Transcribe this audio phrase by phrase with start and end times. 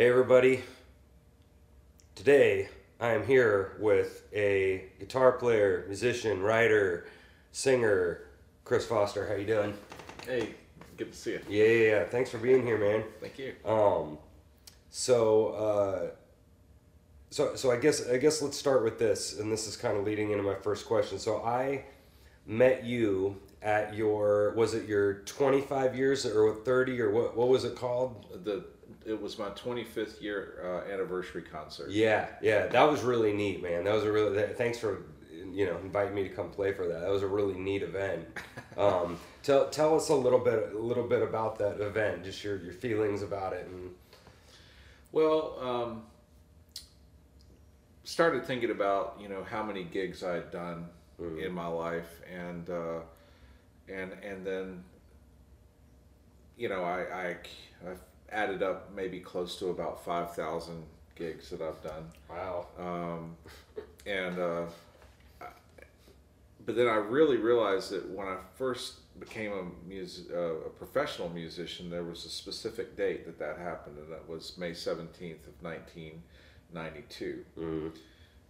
[0.00, 0.62] Hey, everybody.
[2.14, 7.06] Today, I am here with a guitar player, musician, writer,
[7.52, 8.22] singer,
[8.64, 9.28] Chris Foster.
[9.28, 9.74] How you doing?
[10.24, 10.54] Hey,
[10.96, 11.40] good to see you.
[11.50, 12.04] Yeah, yeah, yeah.
[12.04, 13.04] Thanks for being here, man.
[13.20, 13.54] Thank you.
[13.62, 14.16] Um,
[14.88, 16.10] so, uh,
[17.28, 20.04] so, so I guess I guess let's start with this, and this is kind of
[20.04, 21.18] leading into my first question.
[21.18, 21.84] So I
[22.46, 27.64] met you at your was it your 25 years or 30 or what what was
[27.64, 28.44] it called?
[28.44, 28.64] The
[29.04, 31.90] it was my 25th year uh, anniversary concert.
[31.90, 33.84] Yeah, yeah, that was really neat, man.
[33.84, 35.02] That was a really thanks for
[35.52, 37.00] you know inviting me to come play for that.
[37.00, 38.26] That was a really neat event.
[38.78, 42.56] Um, tell tell us a little bit a little bit about that event, just your
[42.58, 43.90] your feelings about it, and
[45.12, 46.02] Well, um,
[48.04, 50.88] started thinking about you know how many gigs I had done
[51.20, 51.44] Mhm.
[51.44, 53.00] in my life, and uh,
[53.88, 54.84] and and then
[56.56, 57.36] you know I, I
[57.86, 58.00] I've
[58.32, 60.84] added up maybe close to about five thousand
[61.16, 62.04] gigs that I've done.
[62.28, 63.36] wow, um,
[64.06, 64.62] and uh,
[66.66, 71.28] but then I really realized that when I first became a mus- uh, a professional
[71.30, 75.62] musician, there was a specific date that that happened, and that was May seventeenth of
[75.62, 76.22] nineteen
[76.72, 77.44] ninety two.
[77.58, 77.92] mm,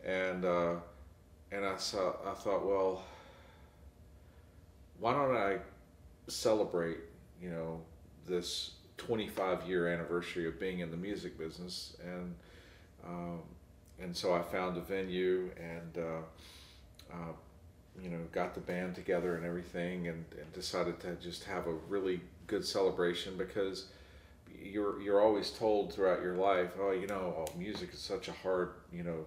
[0.05, 0.75] And uh,
[1.53, 3.03] and I saw I thought, well,
[4.99, 5.59] why don't I
[6.29, 6.99] celebrate,
[7.43, 7.81] you know,
[8.27, 12.35] this 25 year anniversary of being in the music business and
[13.07, 13.41] um,
[13.99, 17.33] and so I found a venue and uh, uh,
[18.03, 21.73] you know got the band together and everything and, and decided to just have a
[21.89, 23.87] really good celebration because
[24.63, 28.33] you're you're always told throughout your life oh you know oh, music is such a
[28.33, 29.25] hard you know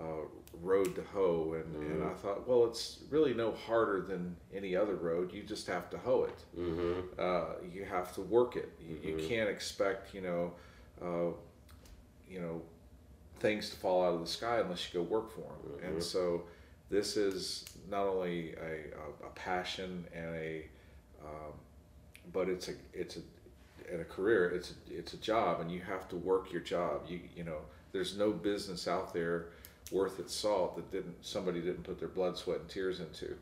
[0.00, 0.24] uh,
[0.62, 4.94] road to hoe and, and I thought well it's really no harder than any other
[4.94, 8.70] road you just have to hoe it mm-hmm, uh, you have to work it.
[8.80, 10.52] You, you can't expect, you know,
[11.02, 11.32] uh,
[12.28, 12.62] you know,
[13.40, 15.92] things to fall out of the sky unless you go work for them.
[15.92, 16.44] And so,
[16.90, 20.64] this is not only a, a, a passion and a,
[21.22, 21.52] um,
[22.32, 23.20] but it's a it's a
[23.90, 24.50] and a career.
[24.50, 27.02] It's a, it's a job, and you have to work your job.
[27.08, 27.58] You you know,
[27.92, 29.46] there's no business out there
[29.90, 33.34] worth its salt that didn't somebody didn't put their blood, sweat, and tears into.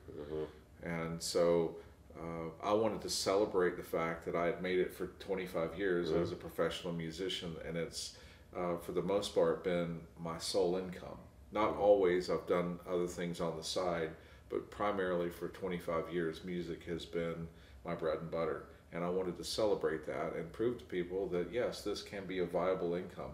[0.83, 1.77] And so
[2.19, 6.11] uh, I wanted to celebrate the fact that I had made it for 25 years
[6.23, 8.17] as a professional musician, and it's
[8.57, 11.19] uh, for the most part been my sole income.
[11.53, 14.11] Not always, I've done other things on the side,
[14.51, 17.49] but primarily for 25 years, music has been
[17.85, 18.65] my bread and butter.
[18.93, 22.39] And I wanted to celebrate that and prove to people that yes, this can be
[22.39, 23.33] a viable income.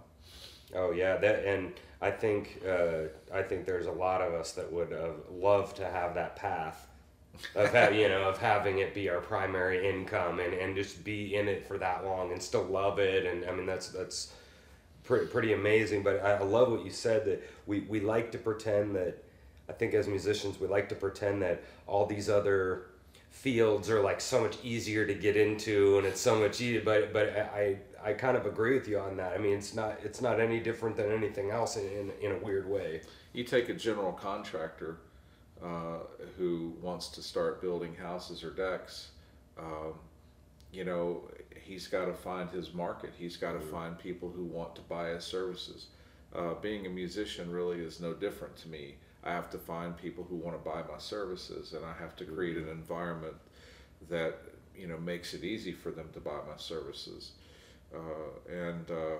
[0.74, 4.70] Oh yeah, that and I think uh, I think there's a lot of us that
[4.72, 6.88] would uh, love to have that path
[7.54, 11.34] of ha- you know of having it be our primary income and, and just be
[11.36, 14.32] in it for that long and still love it and I mean that's that's
[15.04, 16.02] pretty pretty amazing.
[16.02, 19.22] But I, I love what you said that we we like to pretend that
[19.68, 22.86] I think as musicians we like to pretend that all these other
[23.30, 27.12] fields are like so much easier to get into and it's so much easier but
[27.12, 29.32] but I I kind of agree with you on that.
[29.32, 32.38] I mean it's not it's not any different than anything else in in, in a
[32.38, 33.00] weird way.
[33.32, 34.98] You take a general contractor
[35.62, 36.00] uh,
[36.36, 39.10] who wants to start building houses or decks.
[39.58, 39.94] Um,
[40.72, 41.22] you know,
[41.62, 43.12] he's got to find his market.
[43.16, 45.86] He's got to find people who want to buy his services.
[46.34, 48.96] Uh, being a musician really is no different to me.
[49.22, 52.24] I have to find people who want to buy my services, and I have to
[52.24, 53.36] create an environment
[54.10, 54.38] that
[54.76, 57.32] you know makes it easy for them to buy my services.
[57.94, 59.16] Uh, and uh,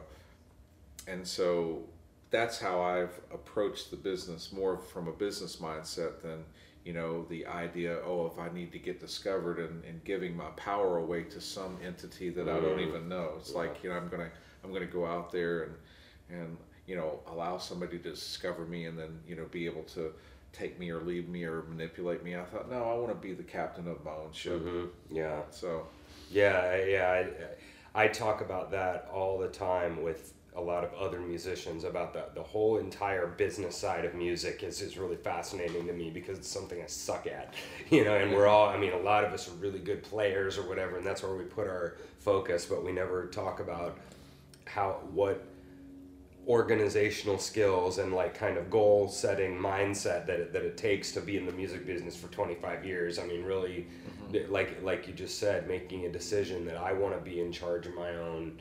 [1.06, 1.82] and so
[2.30, 6.44] that's how I've approached the business more from a business mindset than
[6.84, 10.50] you know the idea oh if I need to get discovered and, and giving my
[10.56, 13.34] power away to some entity that I don't even know.
[13.38, 14.30] It's like you know I'm gonna
[14.62, 15.74] I'm gonna go out there and
[16.30, 20.12] and you know allow somebody to discover me and then you know be able to
[20.52, 22.36] take me or leave me or manipulate me.
[22.36, 24.60] I thought no I want to be the captain of my own ship.
[25.10, 25.40] Yeah.
[25.50, 25.86] so
[26.30, 27.08] Yeah, yeah.
[27.10, 27.48] I, I
[28.08, 32.42] talk about that all the time with a lot of other musicians about the, the
[32.42, 36.80] whole entire business side of music is, is really fascinating to me because it's something
[36.80, 37.54] I suck at,
[37.90, 40.56] you know, and we're all, I mean, a lot of us are really good players
[40.56, 43.98] or whatever, and that's where we put our focus, but we never talk about
[44.64, 45.44] how, what
[46.46, 51.20] organizational skills and like kind of goal setting mindset that it, that it takes to
[51.20, 53.18] be in the music business for 25 years.
[53.18, 53.86] I mean, really,
[54.30, 54.52] mm-hmm.
[54.52, 57.86] like like you just said, making a decision that I want to be in charge
[57.86, 58.60] of my own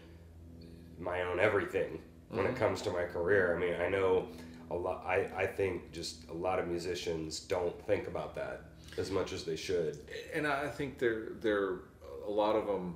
[1.00, 2.00] my own everything
[2.30, 2.58] when it mm-hmm.
[2.58, 3.56] comes to my career.
[3.56, 4.28] I mean, I know
[4.72, 5.04] a lot.
[5.06, 8.66] I I think just a lot of musicians don't think about that
[8.98, 10.00] as much as they should.
[10.34, 11.80] and I think there there
[12.26, 12.96] a lot of them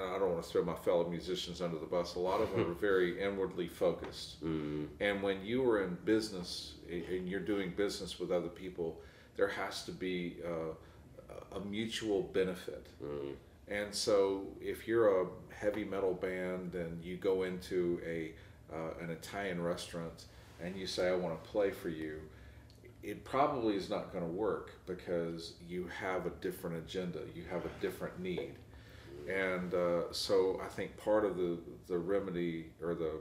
[0.00, 2.14] I don't want to throw my fellow musicians under the bus.
[2.14, 4.42] A lot of them are very inwardly focused.
[4.44, 4.88] Mm.
[5.00, 9.00] And when you are in business and you're doing business with other people,
[9.36, 12.86] there has to be uh, a mutual benefit.
[13.02, 13.34] Mm.
[13.68, 15.26] And so, if you're a
[15.56, 18.32] heavy metal band and you go into a
[18.72, 20.24] uh, an Italian restaurant
[20.62, 22.20] and you say, "I want to play for you,"
[23.02, 27.64] it probably is not going to work because you have a different agenda, you have
[27.64, 28.54] a different need,
[29.28, 33.12] and uh, so I think part of the the remedy or the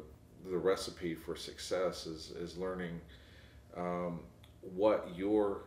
[0.50, 3.01] the recipe for success is is learning
[3.75, 4.22] um,
[4.62, 5.63] what your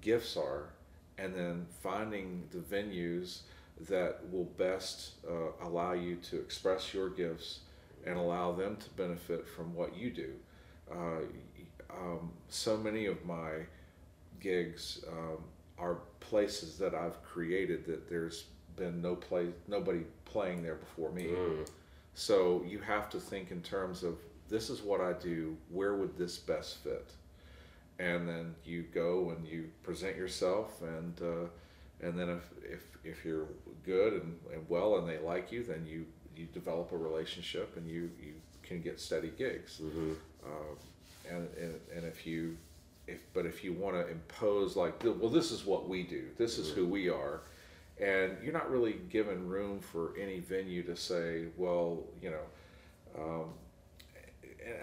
[0.00, 0.70] gifts are,
[1.18, 3.40] and then finding the venues
[3.88, 7.60] that will best uh, allow you to express your gifts
[8.06, 10.30] and allow them to benefit from what you do.
[10.90, 11.20] Uh,
[11.90, 13.52] um, so many of my
[14.40, 15.38] gigs um,
[15.78, 18.44] are places that I've created that there's
[18.76, 21.24] been no play, nobody playing there before me.
[21.24, 21.68] Mm.
[22.14, 24.16] So you have to think in terms of
[24.48, 25.56] this is what I do.
[25.70, 27.10] Where would this best fit?
[27.98, 33.24] And then you go and you present yourself, and uh, and then if, if if
[33.24, 33.46] you're
[33.84, 37.88] good and, and well and they like you, then you you develop a relationship and
[37.88, 39.80] you you can get steady gigs.
[39.82, 40.16] Mhm.
[40.44, 40.76] Um,
[41.30, 42.56] and, and and if you
[43.06, 46.58] if but if you want to impose like well this is what we do this
[46.58, 47.40] is who we are
[48.02, 53.44] and you're not really given room for any venue to say well you know um,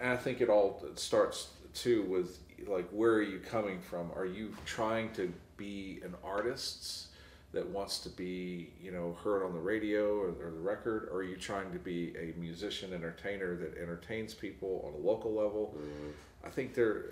[0.00, 2.38] and i think it all starts too with
[2.68, 4.10] like where are you coming from?
[4.14, 7.06] Are you trying to be an artist
[7.52, 11.08] that wants to be you know heard on the radio or, or the record?
[11.10, 15.32] Or are you trying to be a musician entertainer that entertains people on a local
[15.32, 15.74] level?
[15.78, 16.12] Mm.
[16.42, 17.04] I think there,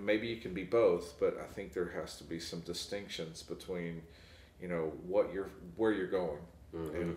[0.00, 4.02] maybe you can be both, but I think there has to be some distinctions between,
[4.60, 6.40] you know, what you're, where you're going,
[6.74, 6.94] Mhm.
[7.00, 7.16] and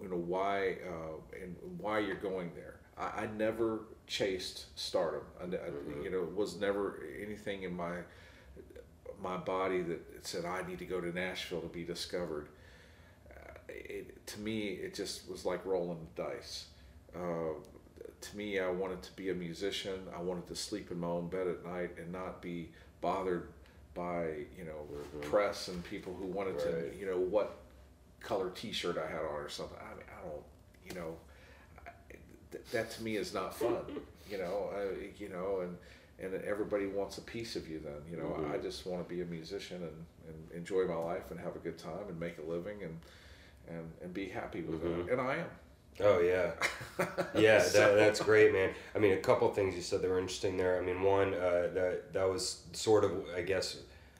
[0.00, 2.80] you know why, uh, and why you're going there.
[2.96, 5.22] I, I never chased stardom.
[5.40, 6.04] I, Mhm.
[6.04, 8.02] you know, it was never anything in my
[9.20, 12.48] my body that said I need to go to Nashville to be discovered.
[13.30, 16.66] Uh, it, to me, it just was like rolling the dice.
[17.14, 17.54] Uh,
[18.20, 20.08] to me, I wanted to be a musician.
[20.12, 23.48] I wanted to sleep in my own bed at night and not be bothered
[23.94, 24.24] by
[24.56, 24.86] you know
[25.22, 27.58] press and people who wanted to you know what
[28.20, 29.76] color T-shirt I had on or something.
[29.80, 30.42] I mean, I don't
[30.88, 31.16] you know
[31.86, 31.90] I-
[32.50, 33.84] th- that to me is not fun.
[34.30, 35.76] you know, I, you know, and
[36.18, 37.80] and everybody wants a piece of you.
[37.80, 38.54] Then you know, Mhm.
[38.54, 41.58] I just want to be a musician and, and enjoy my life and have a
[41.58, 42.98] good time and make a living and
[43.68, 45.06] and and be happy with Mhm.
[45.06, 45.12] it.
[45.12, 45.50] And I am.
[46.00, 46.52] Oh yeah,
[47.34, 47.60] yeah.
[47.60, 48.70] So- That, that's great, man.
[48.94, 50.78] I mean, a couple things you said that were interesting there.
[50.78, 53.76] I mean, one uh, that that was sort of, I guess,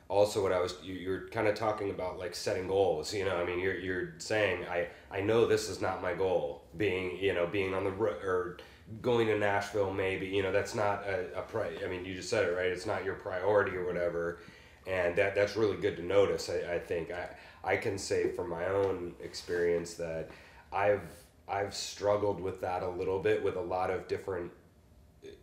[0.09, 0.75] also what I was.
[0.83, 3.15] You, you're kind of talking about like setting goals.
[3.15, 6.63] You know, I mean, you're you're saying I I know this is not my goal.
[6.77, 8.59] Being you know being on the road or
[9.01, 12.29] going to Nashville, maybe you know that's not a, a pri- I mean, you just
[12.29, 12.67] said it right.
[12.67, 14.41] It's not your priority or whatever,
[14.87, 16.51] and that that's really good to notice.
[16.51, 17.29] I, I think I
[17.65, 20.29] I can say from my own experience that
[20.73, 21.01] I've
[21.49, 24.51] I've struggled with that a little bit with a lot of different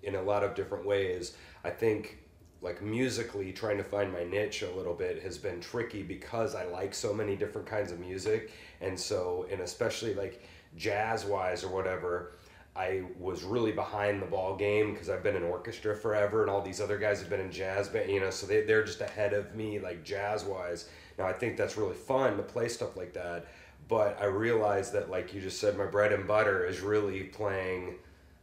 [0.04, 1.36] in a lot of different ways.
[1.64, 2.20] I think
[2.62, 6.66] like musically trying to find my niche a little bit has been tricky because I
[6.66, 8.52] like so many different kinds of music
[8.82, 10.44] and so and especially like
[10.76, 12.34] jazz wise or whatever
[12.76, 16.62] I was really behind the ball game because I've been in orchestra forever and all
[16.62, 19.34] these other guys have been in jazz band you know so they, they're just ahead
[19.34, 23.14] of me like jazz wise now I think that's really fun to play stuff like
[23.14, 23.46] that
[23.90, 27.96] but I realized that like you just said my bread and butter is really playing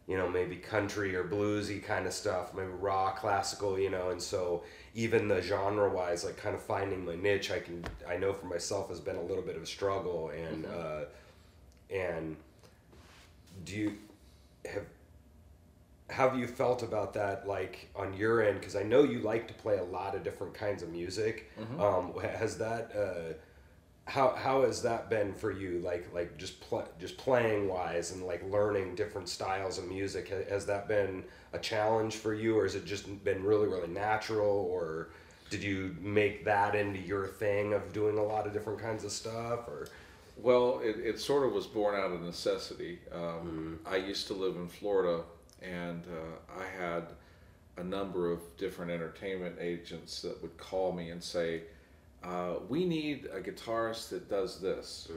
[0.07, 4.21] you know maybe country or bluesy kind of stuff maybe rock classical you know and
[4.21, 4.63] so
[4.95, 8.47] even the genre wise like kind of finding my niche I can I know for
[8.47, 11.05] myself has been a little bit of a struggle and uh,
[11.91, 12.37] and
[13.65, 13.93] do you
[14.67, 14.85] have
[16.09, 18.61] have you felt about that like on your end?
[18.61, 21.51] Because I know you like to play a lot of different kinds of music.
[21.83, 23.35] Um, has that uh,
[24.07, 25.81] how how has that been for you?
[25.81, 30.49] Like like just pl- just playing wise and like learning different styles of music Ha-
[30.49, 34.69] has that been a challenge for you or has it just been really really natural
[34.71, 35.09] or
[35.51, 39.13] did you make that into your thing of doing a lot of different kinds of
[39.13, 39.89] stuff or?
[40.37, 42.99] Well, it, it sort of was born out of necessity.
[43.13, 45.23] Um, I used to live in Florida,
[45.63, 47.05] and uh, I had
[47.79, 51.63] a number of different entertainment agents that would call me and say,
[52.23, 55.09] uh, "We need a guitarist that does this,"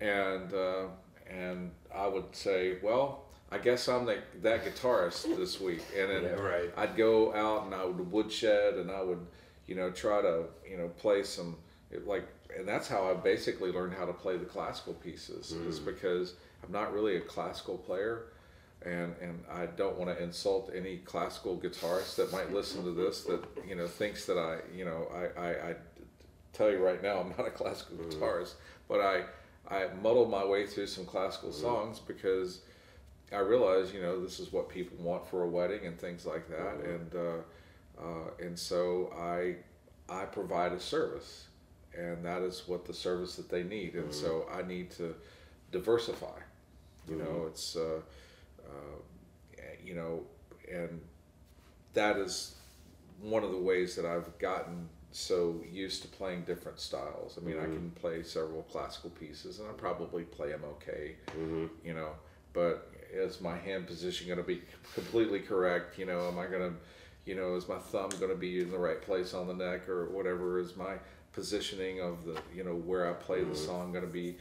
[0.00, 0.86] and uh,
[1.28, 6.22] and I would say, "Well." I guess I'm the, that guitarist this week, and then
[6.22, 6.70] Yeah, right.
[6.76, 9.26] I'd go out and I would woodshed and I would,
[9.66, 11.56] you know, try to, you know, play some
[12.06, 15.52] like and that's how I basically learned how to play the classical pieces.
[15.52, 16.34] Is because
[16.64, 18.26] I'm not really a classical player,
[18.82, 23.22] and and I don't want to insult any classical guitarist that might listen to this
[23.24, 25.74] that you know thinks that I you know I I, I
[26.52, 28.54] tell you right now I'm not a classical guitarist,
[28.88, 29.24] but I
[29.68, 32.60] I muddle my way through some classical songs because
[33.32, 36.48] I realize you know this is what people want for a wedding and things like
[36.48, 39.56] that, and uh, uh, and so I
[40.12, 41.46] I provide a service,
[41.96, 45.14] and that is what the service that they need, and so I need to
[45.70, 46.38] diversify.
[47.08, 48.00] You know, it's uh,
[48.64, 50.22] uh, you know,
[50.70, 51.00] and
[51.94, 52.54] that is
[53.20, 57.38] one of the ways that I've gotten so used to playing different styles.
[57.40, 57.74] I mean, I mm-hmm.
[57.74, 61.16] can play several classical pieces, and I probably play them okay.
[61.28, 61.66] Mm-hmm.
[61.84, 62.10] You know,
[62.52, 64.62] but is my hand position going to be
[64.94, 65.98] completely correct?
[65.98, 66.76] You know, am I going to,
[67.26, 69.88] you know, is my thumb going to be in the right place on the neck
[69.88, 70.58] or whatever?
[70.58, 70.94] Is my
[71.32, 73.54] positioning of the, you know, where I play the mm-hmm.
[73.54, 74.36] song going to be?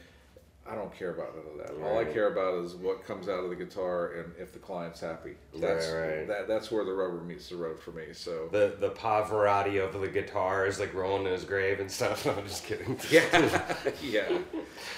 [0.70, 1.84] I don't care about none of that.
[1.84, 5.00] All I care about is what comes out of the guitar and if the client's
[5.00, 5.36] happy.
[5.56, 6.28] That's Right, right.
[6.28, 6.48] that.
[6.48, 8.06] That's where the rubber meets the road for me.
[8.14, 12.26] So The the Pavarotti of the guitar is like rolling in his grave and stuff.
[12.30, 13.00] No, I'm just kidding.
[13.12, 13.62] yeah,
[14.04, 14.38] yeah,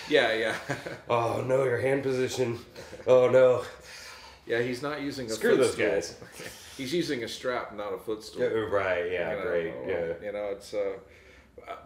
[0.09, 0.55] yeah, yeah,
[1.09, 2.59] Oh no, your hand position.
[3.07, 3.63] Oh no.
[4.45, 4.59] yeah.
[4.61, 6.17] He's not using a Screw those guys.
[6.77, 8.43] He's using a strap, not a footstool.
[8.69, 9.11] Right.
[9.11, 9.31] Yeah.
[9.31, 9.73] you know, Great.
[9.87, 10.13] Yeah.
[10.25, 10.73] You know, it's.
[10.73, 10.93] Uh,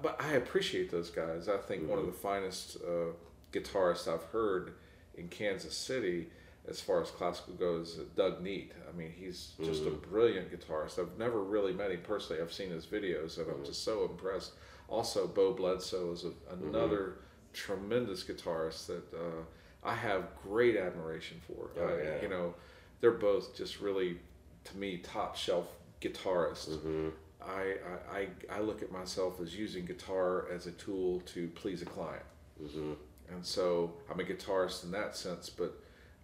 [0.01, 1.50] but I appreciate those guys.
[1.50, 3.12] I think one of the finest uh,
[3.55, 4.74] guitarists I've heard
[5.15, 6.27] in Kansas City,
[6.67, 8.71] as far as classical goes, uh, Doug Niedt.
[8.89, 10.01] I mean, he's just a mm.
[10.09, 11.00] brilliant guitarist.
[11.00, 12.41] I've never really met him personally.
[12.41, 13.65] I've seen his videos, and I'm mm.
[13.65, 14.53] just so impressed.
[14.88, 17.19] Also, Beau Bledsoe is a, another mm-hmm.
[17.53, 19.43] tremendous guitarist that uh,
[19.83, 21.69] I have great admiration for.
[21.79, 22.21] Oh, yeah.
[22.21, 22.55] You know,
[23.00, 24.17] they're both just really,
[24.65, 25.67] to me, top shelf
[26.01, 26.69] guitarists.
[26.69, 27.09] Mm-hmm.
[27.41, 27.75] I,
[28.12, 31.85] I, I I look at myself as using guitar as a tool to please a
[31.85, 32.25] client.
[32.62, 32.93] Mm-hmm.
[33.25, 33.36] Mm-hmm.
[33.36, 35.74] And so I'm a guitarist in that sense, but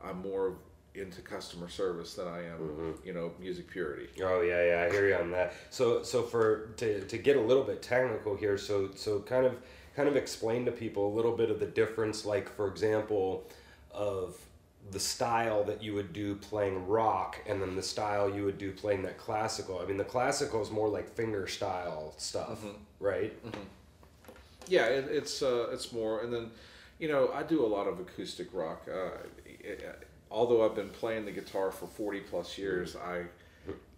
[0.03, 0.55] I'm more
[0.93, 3.07] into customer service than I am, Mm-hmm.
[3.07, 4.07] you know, music purity.
[4.21, 5.53] Oh yeah, yeah, I hear you on that.
[5.69, 9.55] So, so for to, to get a little bit technical here, so so kind of
[9.95, 13.43] kind of explain to people a little bit of the difference, like for example,
[13.93, 14.37] of
[14.89, 18.71] the style that you would do playing rock, and then the style you would do
[18.71, 19.79] playing that classical.
[19.79, 22.59] I mean, the classical is more like finger style stuff,
[22.99, 23.33] right?
[24.67, 26.51] Yeah, it, it's uh, it's more, and then,
[27.01, 28.87] you know, I do a lot of acoustic rock.
[28.87, 33.23] Uh, it, although I've been playing the guitar for forty plus years, I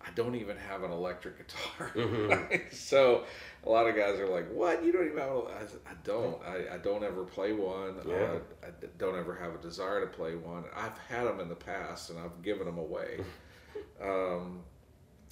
[0.02, 1.92] I don't even have an electric guitar.
[2.72, 3.26] so
[3.66, 4.86] a lot of guys are like, "What?
[4.86, 6.42] You don't even have?" A, I, I don't.
[6.44, 7.96] I, I don't ever play one.
[8.08, 8.16] Yeah.
[8.16, 10.64] Uh, I d- don't ever have a desire to play one.
[10.74, 13.20] I've had them in the past, and I've given them away.
[14.02, 14.62] um,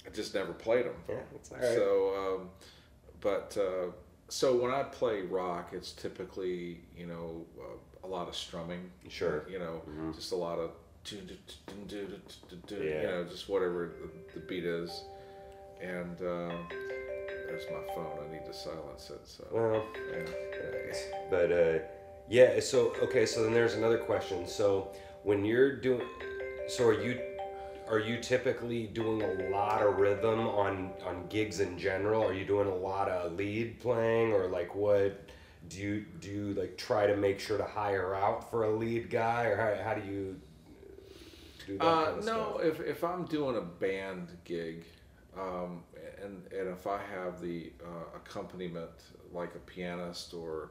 [0.06, 0.94] I just never played them.
[1.08, 1.74] Yeah, that's all right.
[1.74, 2.50] So, um,
[3.20, 3.92] but uh,
[4.32, 8.90] so when I play rock, it's typically you know uh, a lot of strumming.
[9.08, 9.44] Sure.
[9.50, 9.82] You know,
[10.14, 10.70] just a lot of
[11.10, 11.18] you
[12.82, 13.00] Yeah.
[13.02, 15.04] you know just whatever the, the beat is,
[15.82, 16.66] and um,
[17.46, 18.18] there's my phone.
[18.26, 19.20] I need to silence it.
[19.28, 20.94] So Well, yeah.
[21.30, 21.78] but uh,
[22.30, 22.58] yeah.
[22.60, 23.26] So okay.
[23.26, 24.46] So then there's another question.
[24.48, 24.92] So
[25.24, 26.00] when you're doing,
[26.68, 27.20] so are you,
[27.88, 32.22] are you typically doing a lot of rhythm on on gigs in general?
[32.24, 35.28] Are you doing a lot of lead playing or like what?
[35.68, 39.10] Do you do you like try to make sure to hire out for a lead
[39.10, 40.40] guy or how, how do you
[41.66, 42.64] do that Uh, kind of no, stuff?
[42.64, 44.84] if, if I'm doing a band gig,
[45.36, 45.82] um,
[46.22, 48.90] and and if I have the uh, accompaniment
[49.32, 50.70] like a pianist or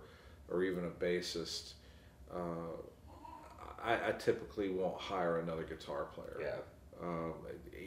[0.50, 1.74] or even a bassist,
[2.34, 2.38] uh,
[3.84, 6.38] I, I typically won't hire another guitar player.
[6.42, 6.56] Yeah.
[7.02, 7.34] Um,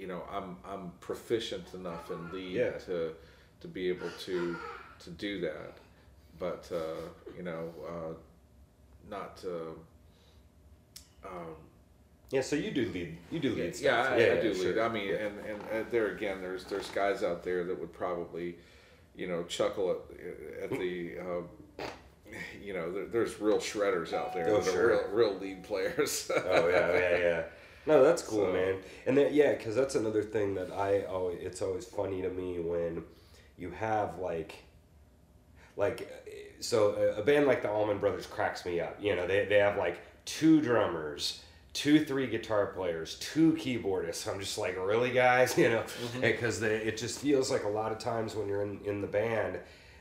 [0.01, 2.71] you know, I'm I'm proficient enough in lead Yeah.
[2.87, 3.13] to
[3.61, 4.57] to be able to
[5.01, 5.79] to do that,
[6.39, 8.15] but uh, you know, uh,
[9.11, 9.37] not.
[9.39, 9.79] to.
[11.25, 11.55] um,
[12.31, 12.41] Yeah.
[12.43, 13.17] So you do lead.
[13.31, 14.13] You do lead yeah, stuff.
[14.13, 14.67] I, I do sure.
[14.75, 14.79] lead.
[14.79, 18.57] I mean, and, and uh, there again, there's there's guys out there that would probably,
[19.17, 21.85] you know, chuckle at at the, uh,
[22.63, 24.91] you know, there, there's real shredders out there Oh, that sure.
[24.91, 26.31] are real real lead players.
[26.35, 27.43] oh yeah, yeah, yeah.
[27.87, 28.77] No, that's cool, So- man.
[29.07, 32.59] And that yeah, because that's another thing that I always it's always funny to me
[32.59, 33.05] when
[33.57, 34.57] you have like
[35.77, 36.11] like
[36.61, 38.97] so a, band like the Allman Brothers cracks me up.
[39.01, 41.41] You know, they they have like two drummers.
[41.73, 44.33] Two, three guitar players, two keyboardists.
[44.33, 46.21] I'm just like, really, guys, you know, mm-hmm.
[46.21, 49.59] because it just feels like a lot of times when you're in, in the band,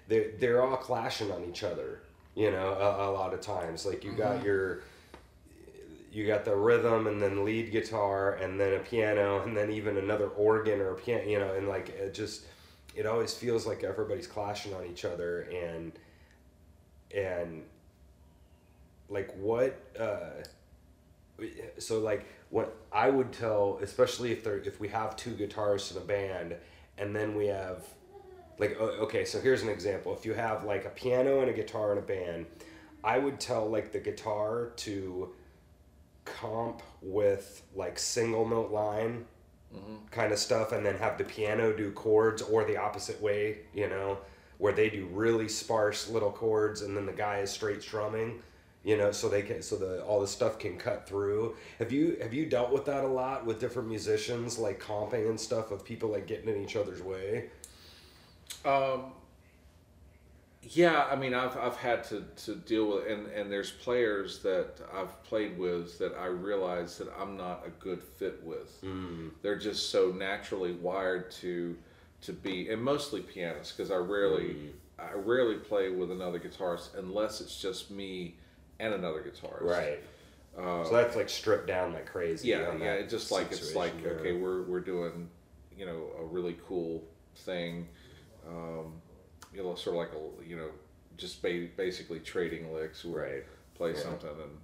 [0.08, 2.04] they're they're all clashing on each other.
[2.36, 4.46] You know, a, a lot of times, like you got mm-hmm.
[4.46, 4.82] your
[6.13, 9.98] you got the rhythm and then lead guitar and then a piano and then even
[9.98, 12.46] another organ or a piano you know and like it just
[12.96, 15.91] it always feels like everybody's clashing on each other and
[17.15, 17.63] and
[19.10, 20.43] like what uh
[21.79, 25.98] so like what I would tell especially if there if we have two guitarists in
[25.98, 26.55] a band
[27.00, 27.84] and then we have
[28.60, 30.15] like okay so here's an example.
[30.15, 32.46] If you have like a piano and a guitar in a band
[33.03, 35.34] I would tell like the guitar to
[36.25, 39.25] comp with like single note line
[39.74, 39.96] mm-hmm.
[40.12, 43.88] kind of stuff and then have the piano do chords or the opposite way you
[43.89, 44.18] know
[44.58, 48.42] where they do really sparse little chords and then the guy is straight strumming
[48.84, 52.18] you know so they can so the all the stuff can cut through have you
[52.22, 55.84] have you dealt with that a lot with different musicians like comping and stuff of
[55.84, 57.46] people like getting in each other's way
[58.65, 59.12] um
[60.70, 64.79] yeah i mean i've i've had to to deal with and and there's players that
[64.93, 69.29] i've played with that i realize that i'm not a good fit with mm.
[69.41, 71.75] they're just so naturally wired to
[72.22, 74.70] to be and mostly pianists because i rarely mm.
[75.00, 78.36] i rarely play with another guitarist unless it's just me
[78.79, 79.62] and another guitarist.
[79.62, 80.00] Right.
[80.58, 82.50] Uh, so that's like stripped down like crazy.
[82.50, 82.93] Yeah, yeah.
[82.93, 84.12] It's just like it's like yeah.
[84.12, 85.29] okay, we're we're doing
[85.75, 87.03] you know a really cool
[87.38, 87.88] thing,
[88.48, 88.93] um,
[89.53, 90.69] you know, sort of like a you know
[91.17, 93.03] just ba- basically trading licks.
[93.03, 93.43] We'll right.
[93.75, 94.00] Play yeah.
[94.00, 94.57] something and.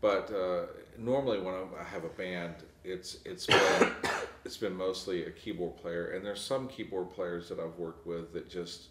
[0.00, 0.66] But uh,
[0.98, 3.90] normally when I have a band, it's it's been
[4.44, 8.34] it's been mostly a keyboard player, and there's some keyboard players that I've worked with
[8.34, 8.88] that just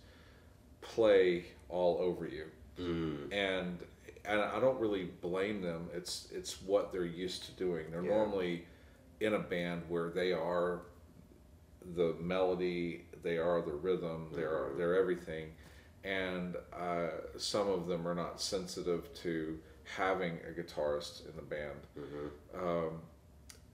[0.82, 2.46] play all over you,
[2.80, 3.32] mm.
[3.32, 3.78] and
[4.26, 5.90] and I don't really blame them.
[5.94, 7.86] It's it's what they're used to doing.
[7.92, 8.10] They're yeah.
[8.10, 8.66] normally
[9.20, 10.82] in a band where they are
[11.96, 14.78] the melody, they are the rhythm, they are mm-hmm.
[14.78, 15.52] they're everything,
[16.04, 19.60] and uh, some of them are not sensitive to
[19.98, 22.68] having a guitarist in the band, mm-hmm.
[22.68, 23.02] um,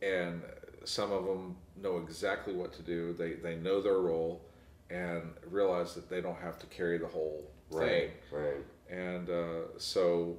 [0.02, 0.42] and
[0.86, 3.14] some of them know exactly what to do.
[3.14, 4.42] They they know their role,
[4.90, 7.80] and realize that they don't have to carry the whole thing.
[7.80, 8.12] Right.
[8.32, 10.38] Right and uh, so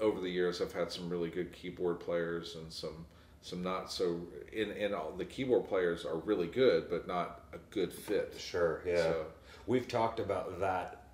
[0.00, 3.06] over the years I've had some really good keyboard players and some
[3.42, 4.20] some not so
[4.52, 8.34] in in all the keyboard players are really good but not a good fit.
[8.38, 8.96] Sure, yeah.
[8.96, 9.26] So,
[9.66, 11.04] We've talked about that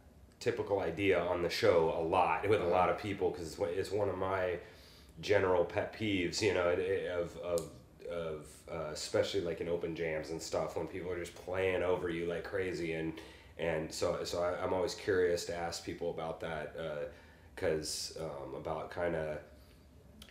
[0.40, 4.08] typical idea on the show a lot with a lot of people because it's one
[4.08, 4.58] of my
[5.20, 7.70] general pet peeves, you know, of of
[8.10, 12.08] of uh, especially like in open jams and stuff when people are just playing over
[12.08, 13.14] you like crazy and
[13.58, 16.76] and so so I, am always curious to ask people about that
[17.54, 19.38] because uh, um, about kind of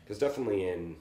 [0.04, 0.96] because definitely in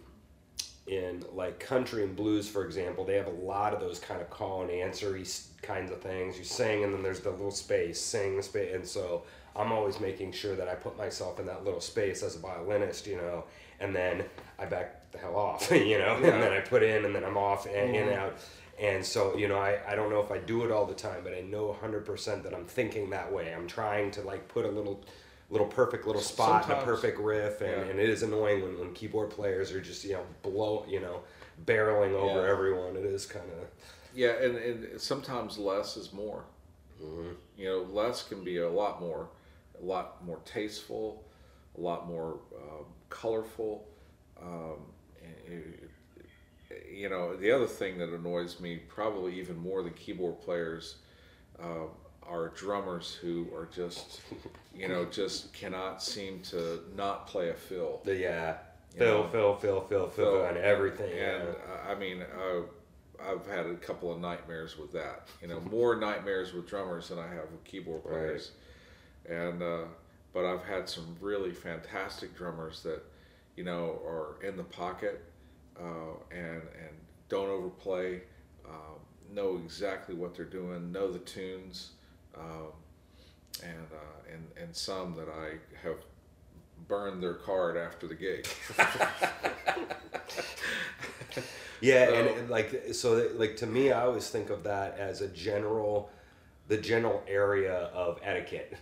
[0.87, 4.29] in like country and blues for example they have a lot of those kind of
[4.29, 5.19] call and answer
[5.63, 8.87] kinds of things you sing and then there's the little space sing the space and
[8.87, 9.23] so
[9.57, 13.07] i'm always making sure that i put myself in that little space as a violinist
[13.07, 13.45] you know
[13.81, 14.23] and then
[14.59, 16.35] i back the hell off you know yeah.
[16.35, 18.37] and then i put in and then i'm off and in and out
[18.81, 21.21] and so, you know, I, I don't know if I do it all the time,
[21.23, 23.55] but I know 100% that I'm thinking that way.
[23.55, 25.01] I'm trying to like put a little
[25.55, 27.91] little perfect little spot Sometimes, a perfect riff and, yeah.
[27.93, 31.21] and it is annoying when, when keyboard players are just, you know, blow, you know,
[31.65, 32.51] barreling over yeah.
[32.51, 32.97] everyone.
[32.97, 33.69] It is kind of
[34.13, 36.45] Yeah, and, and sometimes less is more.
[37.01, 37.35] Mm-hmm.
[37.57, 39.29] You know, less can be a lot more,
[39.81, 41.23] a lot more tasteful,
[41.79, 43.87] a lot more uh, colorful.
[44.43, 44.79] Um,
[46.93, 50.97] you know, the other thing that annoys me probably even more than keyboard players
[51.63, 51.87] uh,
[52.29, 54.21] are drummers who are just,
[54.75, 58.01] you know, just cannot seem to not play a fill.
[58.05, 58.57] Yeah,
[58.97, 61.13] fill, fill, fill, fill, fill, and everything.
[61.19, 62.63] And uh, I mean, uh,
[63.23, 65.29] I've had a couple of nightmares with that.
[65.43, 68.53] You know, more nightmares with drummers than I have with keyboard players.
[69.29, 69.37] Right.
[69.37, 69.85] And uh,
[70.33, 73.03] but I've had some really fantastic drummers that,
[73.57, 75.25] you know, are in the pocket
[75.81, 76.95] uh, and and
[77.29, 78.23] don't overplay.
[78.67, 79.01] Um,
[79.33, 80.93] know exactly what they're doing.
[80.93, 81.93] Know the tunes,
[82.39, 82.73] um,
[83.63, 85.99] and uh, and and some that I have
[86.89, 88.47] burned their card after the gig.
[91.81, 95.21] yeah, so, and, and like so, like to me, I always think of that as
[95.21, 96.11] a general,
[96.69, 98.77] the general area of etiquette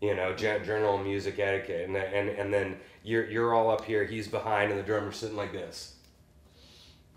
[0.00, 4.28] you know, general music etiquette, and and and then you're you're all up here, he's
[4.28, 5.94] behind, and the drummer's sitting like this.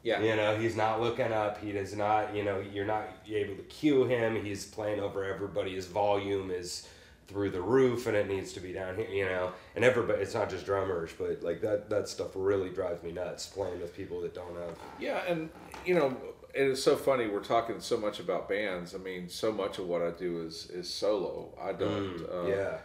[0.04, 0.22] Yeah.
[0.22, 1.62] You know, he's not looking up.
[1.62, 4.44] He does not, you know, you're not able to cue him.
[4.44, 5.76] He's playing over everybody.
[5.76, 6.88] His volume is
[7.28, 9.52] through the roof and it needs to be down here, you know.
[9.76, 13.46] And everybody, it's not just drummers, but like that, that stuff really drives me nuts
[13.48, 14.78] playing with people that don't have.
[15.00, 15.22] Yeah.
[15.28, 15.50] And,
[15.86, 16.16] you know,
[16.54, 17.28] it's so funny.
[17.28, 18.96] We're talking so much about bands.
[18.96, 21.50] I mean, so much of what I do is, is solo.
[21.62, 22.78] I don't, mm, uh, yeah.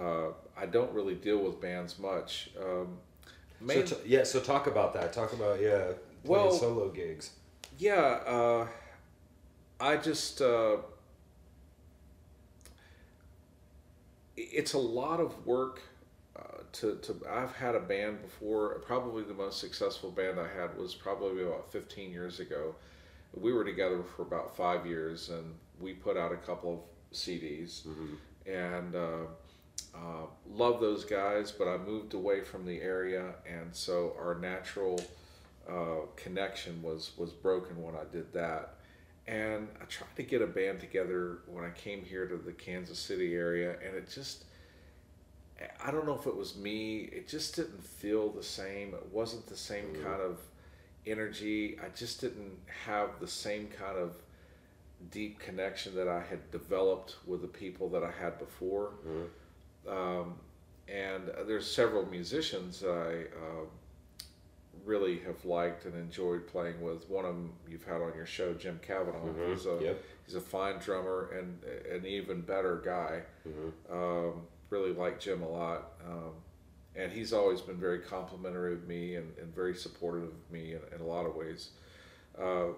[0.00, 2.50] Uh, I don't really deal with bands much.
[2.58, 2.98] Um,
[3.66, 4.22] so t- yeah.
[4.22, 5.12] So talk about that.
[5.12, 5.92] Talk about, yeah
[6.24, 7.30] well, solo gigs.
[7.78, 8.66] Yeah, uh,
[9.80, 10.78] I just uh,
[14.36, 15.80] it's a lot of work
[16.36, 18.80] uh, to, to I've had a band before.
[18.86, 22.74] Probably the most successful band I had was probably about 15 years ago.
[23.34, 27.86] We were together for about five years, and we put out a couple of CDs,
[28.46, 29.24] and uh,
[29.94, 31.52] uh, love those guys.
[31.52, 35.00] But I moved away from the area, and so our natural
[35.70, 38.74] uh, connection was was broken when I did that.
[39.26, 42.98] And I tried to get a band together when I came here to the Kansas
[42.98, 44.44] City area, and it just
[45.84, 47.00] I don't know if it was me.
[47.12, 48.94] It just didn't feel the same.
[48.94, 50.02] It wasn't the same Mm.
[50.02, 50.38] kind of
[51.06, 51.78] energy.
[51.78, 54.14] I just didn't have the same kind of
[55.10, 58.92] deep connection that I had developed with the people that I had before.
[59.88, 60.38] Um,
[60.88, 63.64] and there's several musicians that I uh,
[64.84, 67.08] really have liked and enjoyed playing with.
[67.08, 69.26] One of them you've had on your show, Jim Cavanaugh.
[69.26, 69.50] Mhm.
[69.52, 70.02] He's a Yep.
[70.26, 73.22] he's a fine drummer and an even better guy.
[73.46, 73.72] Mhm.
[73.90, 75.92] Um, really like Jim a lot.
[76.06, 76.34] Um,
[76.96, 80.80] and he's always been very complimentary of me and, and very supportive of me in,
[80.94, 81.70] in a lot of ways.
[82.38, 82.68] Uh,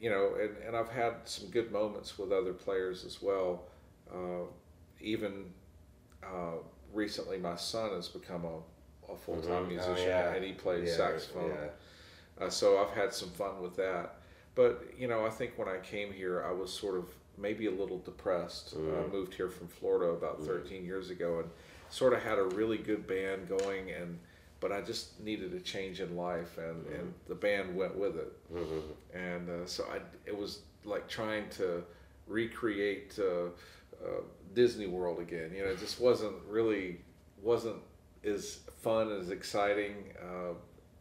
[0.00, 3.66] you know, and, and I've had some good moments with other players as well.
[4.12, 4.44] Uh,
[5.00, 5.52] even
[6.22, 6.56] uh,
[6.92, 8.58] recently, my son has become a,
[9.12, 9.66] a full time Mhm.
[9.66, 10.34] Oh, musician yeah.
[10.34, 11.50] and he plays Yeah, saxophone.
[11.50, 12.44] yeah.
[12.46, 14.16] Uh, so I've had some fun with that.
[14.54, 17.70] But, you know, I think when I came here, I was sort of maybe a
[17.70, 18.76] little depressed.
[18.76, 19.04] Mm.
[19.04, 21.50] I moved here from Florida about 13 years ago and
[21.90, 24.18] sort of had a really good band going and
[24.60, 28.32] but I just needed a change in life and, and the band went with it.
[28.54, 28.82] Mhm.
[29.12, 31.84] And uh, so I, it was like trying to
[32.26, 33.46] recreate uh,
[34.02, 34.20] uh,
[34.54, 35.52] Disney World again.
[35.54, 37.00] You know, it just wasn't really
[37.42, 37.76] wasn't
[38.26, 40.54] as fun as exciting, uh,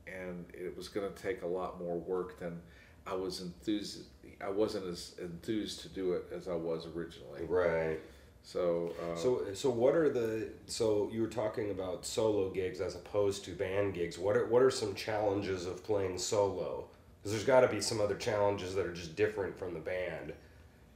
[0.07, 2.59] and it was going to take a lot more work than
[3.05, 4.03] I was enthused.
[4.41, 7.43] I wasn't as enthused to do it as I was originally.
[7.45, 7.99] Right.
[8.43, 10.49] So, uh, So, so what are the?
[10.67, 14.19] So you were talking about solo gigs as opposed to band gigs.
[14.19, 16.87] What are what are some challenges of playing solo?
[17.19, 20.33] Because there's got to be some other challenges that are just different from the band.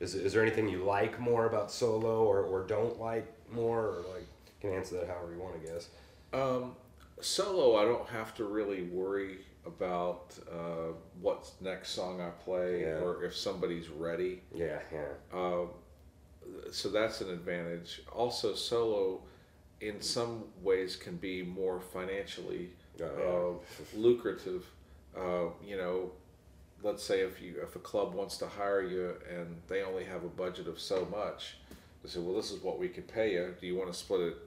[0.01, 4.03] Is, is there anything you like more about solo or, or don't like more or
[4.13, 4.27] like
[4.61, 5.87] you can answer that however you want I guess.
[6.33, 6.75] Um,
[7.21, 12.99] solo, I don't have to really worry about uh, what next song I play Yeah.
[12.99, 14.41] or if somebody's ready.
[14.53, 15.07] Yeah, yeah.
[15.33, 15.69] Um,
[16.71, 18.01] so that's an advantage.
[18.13, 19.21] Also, solo,
[19.81, 24.65] in some ways, can be more financially Oh, uh, lucrative.
[25.15, 26.11] Uh, you know,
[26.81, 30.23] let's say if you if a club wants to hire you and they only have
[30.23, 31.57] a budget of so much,
[32.01, 33.53] they say, well, this is what we could pay you.
[33.59, 34.37] Do you want to split it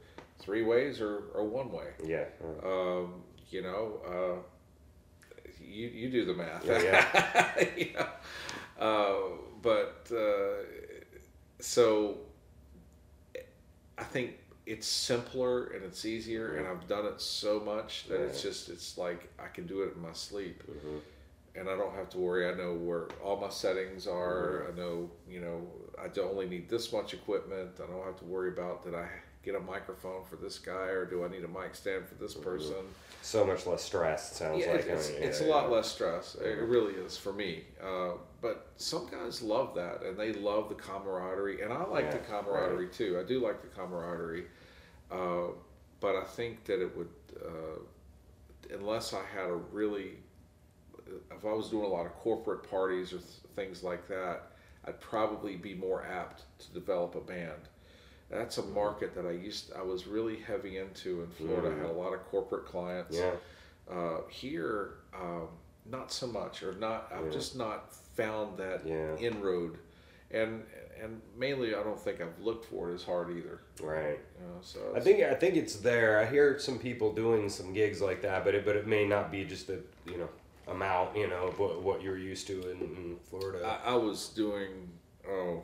[0.41, 1.89] three ways or, or one way?
[2.05, 2.25] Yeah.
[2.65, 4.43] Um, you know, uh,
[5.61, 6.65] you you do the math.
[6.65, 8.85] Yeah, You know?
[8.85, 10.65] uh, but uh,
[11.61, 12.19] so
[13.99, 18.43] I think it's simpler and it's easier, and I've done it so much that it's
[18.43, 21.01] just it's like I can do it in my sleep, mhm.
[21.57, 22.49] and I don't have to worry.
[22.49, 24.69] I know where all my settings are.
[24.73, 25.67] I know you know
[25.99, 27.71] I only need this much equipment.
[27.83, 29.09] I don't have to worry about that I
[29.43, 32.35] get a microphone for this guy or do I need a mic stand for this
[32.35, 32.75] person.
[33.23, 34.33] So much less stress.
[34.33, 35.77] it Sounds Yeah, like it's, I mean, it's yeah, a lot yeah.
[35.77, 36.35] less stress.
[36.37, 37.65] It really is for me.
[37.83, 42.19] Uh, but some guys love that, and they love the camaraderie, and I like the
[42.19, 43.19] camaraderie too.
[43.19, 44.45] I do like the camaraderie,
[45.11, 45.49] uh,
[46.01, 47.11] but I think that it would,
[47.45, 50.13] uh, unless I had a really,
[51.31, 54.53] if I was doing a lot of corporate parties or th- things like that,
[54.87, 57.69] I'd probably be more apt to develop a band.
[58.31, 59.73] That's a market that I used.
[59.75, 61.69] I was really heavy into in Florida.
[61.69, 61.81] I Mm.
[61.83, 63.17] had a lot of corporate clients.
[63.17, 63.33] Yeah.
[63.91, 65.49] Uh, here, um,
[65.85, 67.11] not so much, or not.
[67.13, 67.31] I've Yeah.
[67.33, 69.17] just not found that Yeah.
[69.17, 69.79] inroad,
[70.31, 70.65] and
[71.03, 73.59] and mainly I don't think I've looked for it as hard either.
[73.83, 74.19] Right.
[74.39, 76.19] You know, so I think I think it's there.
[76.19, 79.31] I hear some people doing some gigs like that, but it but it may not
[79.33, 80.29] be just the you know
[80.69, 83.65] amount you know of what what you're used to in, in Florida.
[83.85, 84.91] I, I was doing
[85.29, 85.63] oh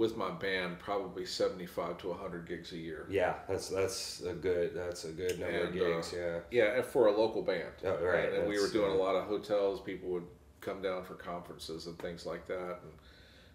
[0.00, 3.06] with my band probably seventy five to hundred gigs a year.
[3.10, 6.14] yeah, that's that's a good that's a good number of And, uh, gigs.
[6.16, 6.38] yeah.
[6.50, 7.74] Yeah, and for a local band.
[7.84, 9.82] Oh, right, And, and we were doing uh, a lot of hotels.
[9.82, 10.26] People would
[10.62, 12.78] come down for conferences and things like that.
[12.82, 12.92] And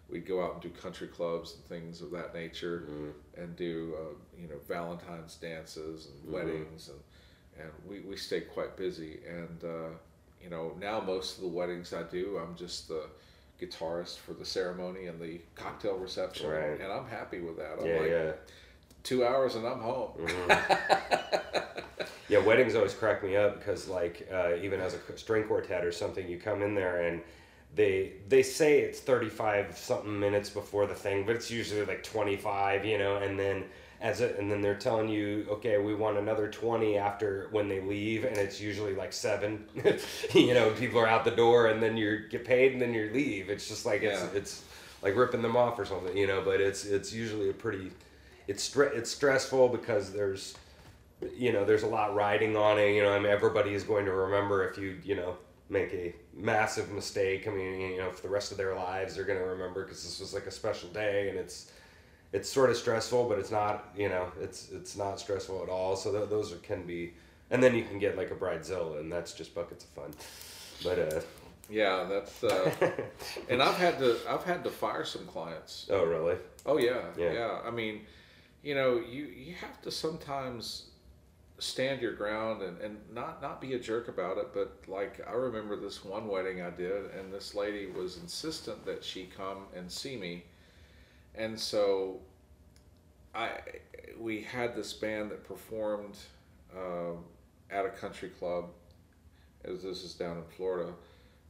[0.08, 3.40] we'd go out and do country clubs and things of that nature Mm-hmm.
[3.42, 6.32] and do, uh, you know, Valentine's dances and Mhm.
[6.32, 6.90] weddings.
[6.90, 7.00] And,
[7.64, 9.18] and we, we stayed quite busy.
[9.28, 9.90] And, uh,
[10.40, 13.08] you know, now most of the weddings I do, I'm just the
[13.60, 16.48] guitarist for the ceremony and the cocktail reception.
[16.50, 16.80] Right.
[16.80, 17.78] And I'm happy with that.
[17.80, 18.32] I'm Yeah, like, yeah.
[19.02, 20.10] two hours and I'm home.
[22.28, 25.92] Yeah, weddings always crack me up because, like, uh, even as a string quartet or
[25.92, 27.20] something, you come in there and
[27.74, 32.02] they they say it's thirty five something minutes before the thing, but it's usually like
[32.02, 33.64] twenty five, you know, and then
[34.00, 37.80] as a, and then they're telling you, okay, we want another 20 after when they
[37.80, 39.64] leave, and it's usually like seven.
[40.34, 43.10] you know, people are out the door, and then you get paid, and then you
[43.12, 43.48] leave.
[43.48, 44.28] It's just like it's Yeah.
[44.34, 44.64] it's
[45.02, 46.42] like ripping them off or something, you know.
[46.42, 47.90] But it's it's usually a pretty,
[48.48, 50.56] it's stre- it's stressful because there's,
[51.34, 52.92] you know, there's a lot riding on it.
[52.94, 55.36] You know, I mean, everybody is going to remember if you you know
[55.68, 57.48] make a massive mistake.
[57.48, 60.02] I mean, you know, for the rest of their lives, they're going to remember because
[60.04, 61.72] this was like a special day, and it's
[62.32, 65.96] it's sort of stressful, but it's not, you know, it's it's not stressful at all.
[65.96, 67.14] So th- those are, can be,
[67.50, 70.12] and then you can get like a bridezilla, and that's just buckets of fun.
[70.82, 71.20] But uh,
[71.68, 72.70] Yeah, that's uh,
[73.48, 75.86] and I've had to I've had to fire some clients.
[75.90, 76.36] oh really?
[76.64, 77.32] Oh yeah, Yeah.
[77.32, 77.58] yeah.
[77.64, 78.02] I mean,
[78.62, 80.90] you know, you you have to sometimes
[81.58, 84.48] stand your ground and, and not not be a jerk about it.
[84.54, 89.02] But like I remember this one wedding I did, and this lady was insistent that
[89.02, 90.44] she come and see me,
[91.36, 92.20] and so
[93.34, 93.50] I
[94.18, 96.16] we had this band that performed
[96.74, 97.18] um
[97.70, 98.66] at a country club.
[99.64, 100.92] As this is down in Florida,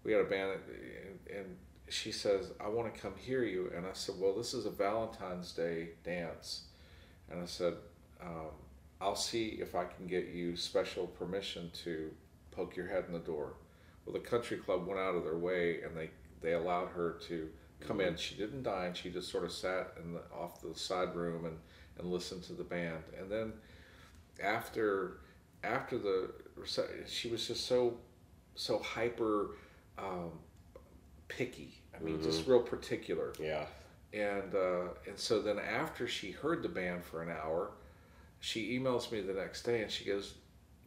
[0.03, 1.57] we had a band, and, and
[1.89, 4.71] she says, "I want to come hear you." And I said, "Well, this is a
[4.71, 6.63] Valentine's Day dance,"
[7.31, 7.75] and I said,
[8.23, 8.53] um,
[9.01, 12.11] "I'll see if I can get you special permission to
[12.53, 13.55] poke your head in the door."
[14.05, 17.51] Well, the country club went out of their way, and they they allowed her to
[17.81, 18.17] come in.
[18.17, 21.59] She didn't dine; she just sort of sat in the off the side room and
[21.99, 23.03] and listened to the band.
[23.19, 23.53] And then
[24.43, 25.19] after
[25.65, 26.31] after the
[27.07, 27.99] she was just so
[28.55, 29.51] so hyper
[29.99, 30.33] um,
[31.29, 31.81] picky.
[31.95, 33.33] I mean, just real particular.
[33.41, 33.67] Yeah.
[34.13, 37.73] And uh, and so then after she heard the band for an hour,
[38.41, 40.35] she emails me the next day and she goes,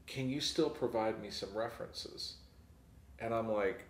[0.07, 2.35] "Can you still provide me some references?"
[3.19, 3.83] And I'm like,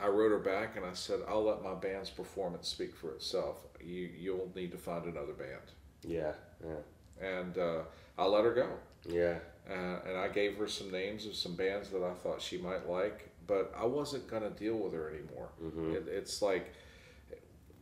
[0.00, 3.58] I wrote her back and I said, "I'll let my band's performance speak for itself.
[3.80, 6.32] You you'll need to find another band." Yeah.
[6.64, 7.26] Yeah.
[7.26, 7.80] And uh,
[8.16, 8.68] I'll let her go.
[9.08, 9.38] Yeah.
[9.68, 12.88] Uh, and I gave her some names of some bands that I thought she might
[12.88, 15.48] like, but I wasn't going to deal with her anymore.
[15.62, 15.94] Mhm.
[15.94, 16.72] It, it's like,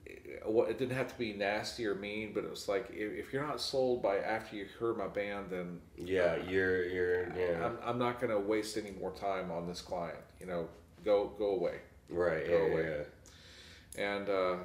[0.04, 3.32] it, it didn't have to be nasty or mean, but it was like, if, if
[3.32, 6.36] you're not sold by after you heard my band, then Yeah.
[6.48, 7.64] You're you're yeah.
[7.66, 10.18] I'm, I'm not going to waste any more time on this client.
[10.40, 10.68] You know,
[11.04, 11.80] go go away.
[12.08, 12.46] Right.
[12.46, 12.72] go Yeah.
[12.72, 13.04] away.
[13.96, 14.16] Yeah.
[14.16, 14.56] And uh,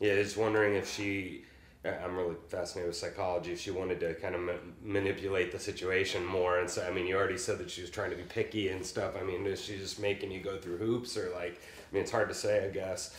[0.00, 1.44] Yeah, just wondering if she.
[1.84, 3.52] I- I'm really fascinated with psychology.
[3.52, 7.06] If she wanted to kind of ma- manipulate the situation more, and so I mean,
[7.06, 9.14] you already said that she was trying to be picky and stuff.
[9.18, 11.52] I mean, is she just making you go through hoops, or like?
[11.90, 13.16] I mean, it's hard to say, I guess.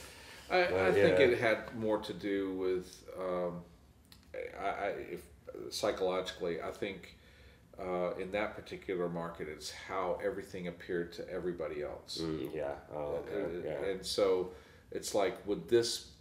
[0.49, 1.25] I, I Well, think yeah.
[1.25, 3.61] it had more to do with um,
[4.59, 5.21] I, I if
[5.69, 7.15] psychologically I think
[7.79, 12.73] uh, in that particular market it's how everything appeared to everybody else Mm, yeah.
[12.93, 13.43] Oh, okay.
[13.43, 13.89] Uh, Yeah.
[13.91, 14.51] and so
[14.91, 16.11] it's like would this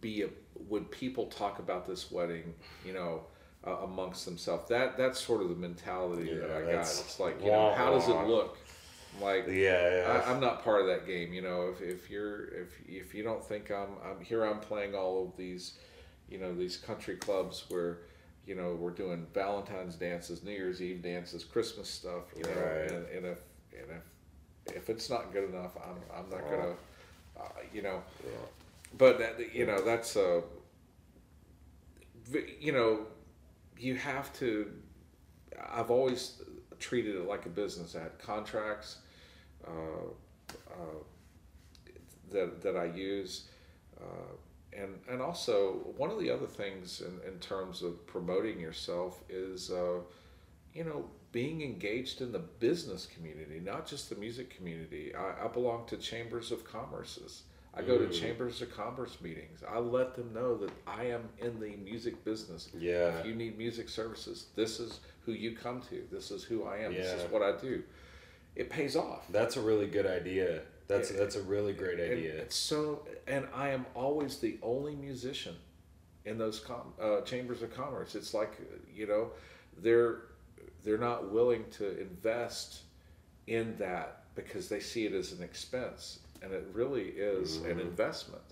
[0.00, 0.28] be a
[0.68, 3.22] would people talk about this wedding you know
[3.66, 7.50] uh, amongst themselves that that's sort of the mentality that I got it's like you
[7.50, 8.58] know how does it look
[9.20, 9.96] like Yeah.
[9.96, 10.22] Yeah.
[10.24, 11.32] I, I'm not part of that game.
[11.32, 14.94] You know, if, if you're if if you don't think I'm I'm here, I'm playing
[14.94, 15.74] all of these,
[16.28, 17.98] you know, these country clubs where,
[18.46, 22.24] you know, we're doing Valentine's dances, New Year's Eve dances, Christmas stuff.
[22.36, 22.90] You know, Right.
[22.90, 23.38] and, and if
[23.72, 23.90] and
[24.66, 26.74] if if it's not good enough, I'm I'm not gonna,
[27.38, 28.02] uh, you know.
[28.24, 28.30] yeah.
[28.98, 30.42] But that, you know, that's a.
[32.60, 33.06] You know,
[33.78, 34.70] you have to.
[35.72, 36.40] I've always
[36.78, 37.94] treated it like a business.
[37.96, 38.98] I had contracts
[39.66, 39.70] uh,
[40.70, 40.74] uh,
[42.32, 43.48] that that I use,
[44.00, 44.32] uh,
[44.72, 49.70] and and also one of the other things in, in terms of promoting yourself is,
[49.70, 50.00] uh,
[50.74, 55.14] you know, being engaged in the business community, not just the music community.
[55.14, 57.42] I, I belong to chambers of commerces.
[57.72, 58.12] I go to Mm.
[58.12, 59.62] chambers of commerce meetings.
[59.68, 62.68] I let them know that I am in the music business.
[62.76, 63.18] Yeah.
[63.20, 66.02] If you need music services, this is who you come to.
[66.10, 66.92] This is who I am.
[66.92, 67.84] This is what I do.
[68.56, 69.26] It pays off.
[69.30, 70.62] That's a really good idea.
[70.90, 71.18] That's Yeah.
[71.18, 72.34] that's a really great idea.
[72.42, 75.56] it's so, and I am always the only musician
[76.24, 78.14] in those com, uh, chambers of commerce.
[78.14, 78.52] It's like
[78.92, 79.30] you know,
[79.78, 80.22] they're
[80.82, 82.82] they're not willing to invest
[83.46, 87.80] in that because they see it as an expense, and it really is an Mhm.
[87.82, 88.42] investment.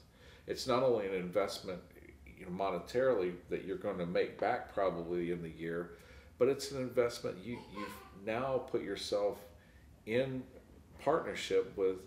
[0.46, 1.82] It's not only an investment,
[2.26, 5.96] you know, monetarily that you're going to make back probably in the year,
[6.38, 9.38] but it's an investment you you've now put yourself
[10.06, 10.42] in
[11.00, 11.98] partnership with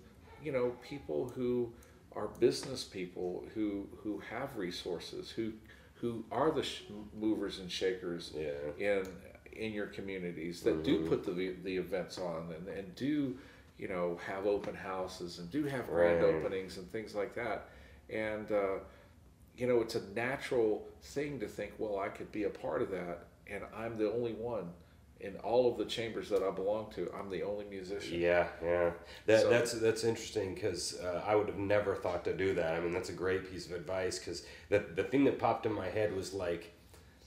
[0.43, 1.71] you know people who
[2.15, 5.53] are business people who who have resources who
[5.95, 6.83] who are the sh-
[7.17, 8.51] movers and shakers Yeah.
[8.77, 9.07] in
[9.53, 11.09] in your communities that do Mhm.
[11.09, 13.37] put the the events on and, and do
[13.77, 16.33] you know have open houses and do have grand Right.
[16.33, 17.69] openings and things like that
[18.09, 18.79] and uh,
[19.57, 22.89] you know, it's a natural thing to think, well, I could be a part of
[22.91, 24.71] that, and I'm the only one
[25.21, 27.11] in all of the chambers that I belong to.
[27.17, 28.19] I'm the only musician.
[28.19, 28.91] Yeah, yeah.
[29.27, 32.75] That So- that's that's interesting because uh, I would have never thought to do that.
[32.75, 35.73] I mean, that's a great piece of advice because the the thing that popped in
[35.73, 36.71] my head was like,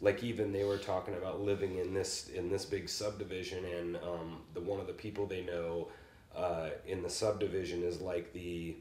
[0.01, 4.41] like even they were talking about living in this in this big subdivision, and um,
[4.55, 5.89] the one of the people they know
[6.37, 8.77] uh, in the subdivision is like the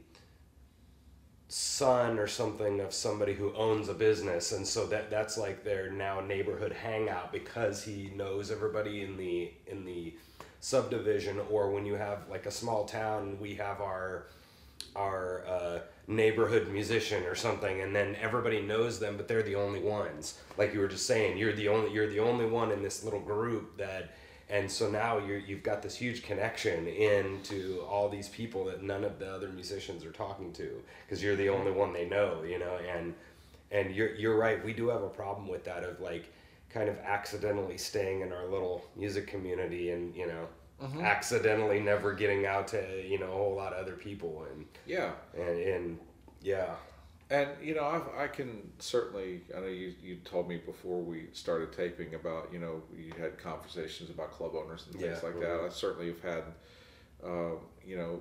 [1.48, 5.90] son or something of somebody who owns a business and so that that's like their
[5.90, 10.14] now neighborhood hangout because he knows everybody in the in the
[10.60, 14.26] subdivision or when you have like a small town we have our
[14.96, 19.80] our uh, neighborhood musician or something and then everybody knows them but they're the only
[19.80, 20.38] ones.
[20.56, 23.20] Like you were just saying you're the only you're the only one in this little
[23.20, 24.16] group that
[24.50, 29.04] and so now you're you've got this huge connection into all these people that none
[29.04, 31.80] of the other musicians are talking to because you're the only mm-hmm.
[31.80, 32.78] one they know you know?
[32.94, 33.14] And
[33.70, 36.32] and you're you're right we do have a problem with that of like
[36.70, 40.46] kind of accidentally staying in our little music community and you know
[40.82, 41.00] mm-hmm.
[41.00, 45.12] accidentally never getting out to you know a whole lot of other people and Yeah.
[45.34, 45.98] and and
[46.42, 46.74] yeah
[47.34, 49.42] And you know, I've, I can certainly.
[49.56, 53.38] I know you, you told me before we started taping about you know you had
[53.38, 55.48] conversations about club owners and things Yeah, like that.
[55.60, 55.66] mhm.
[55.66, 56.44] I certainly have had,
[57.24, 58.20] um, you know,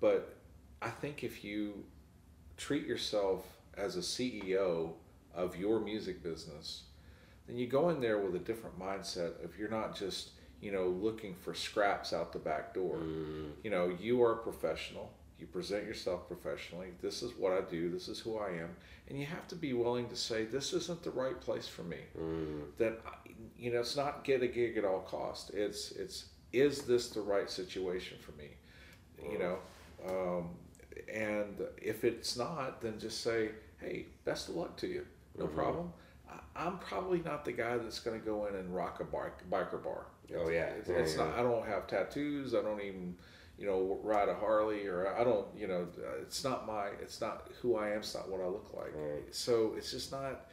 [0.00, 0.36] but
[0.80, 1.84] I think if you
[2.56, 3.44] treat yourself
[3.76, 4.92] as a CEO
[5.34, 6.84] of your music business,
[7.46, 9.32] then you go in there with a different mindset.
[9.42, 13.70] If you're not just you know looking for scraps out the back door, Mm, you
[13.70, 15.12] know you are a professional
[15.44, 18.70] you present yourself professionally this is what i do this is who i am
[19.08, 21.98] and you have to be willing to say this isn't the right place for me
[22.18, 22.98] mm, that
[23.58, 27.20] you know it's not get a gig at all cost it's it's is this the
[27.20, 28.48] right situation for me
[29.30, 29.58] you know
[30.08, 30.48] um,
[31.12, 35.04] and if it's not then just say hey best of luck to you
[35.38, 35.54] no Mhm.
[35.54, 35.92] problem
[36.56, 39.82] i'm probably not the guy that's going to go in and rock a bike, biker
[39.82, 40.64] bar Oh, yeah.
[40.78, 41.24] it's, Yeah, it's yeah.
[41.24, 43.14] not i don't have tattoos i don't even
[43.64, 45.86] you know ride a harley or i don't you know
[46.20, 49.34] it's not my it's not who i am it's not what i look like Right.
[49.34, 50.50] so it's just not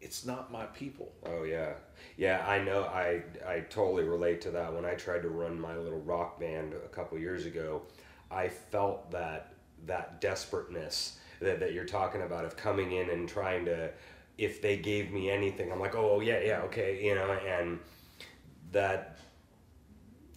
[0.00, 1.74] it's not my people Oh yeah,
[2.16, 2.44] yeah.
[2.44, 2.82] I know.
[2.84, 4.74] I I totally relate to that.
[4.74, 7.82] When I tried to run my little rock band a couple years ago,
[8.28, 9.54] I felt that
[9.86, 13.90] that desperateness that, that you're talking about of coming in and trying to.
[14.38, 17.78] If they gave me anything, I'm like, oh yeah, yeah, okay, you know, and
[18.72, 19.18] that,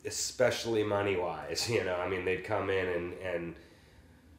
[0.06, 3.56] especially money wise, you know, I mean, they'd come in and and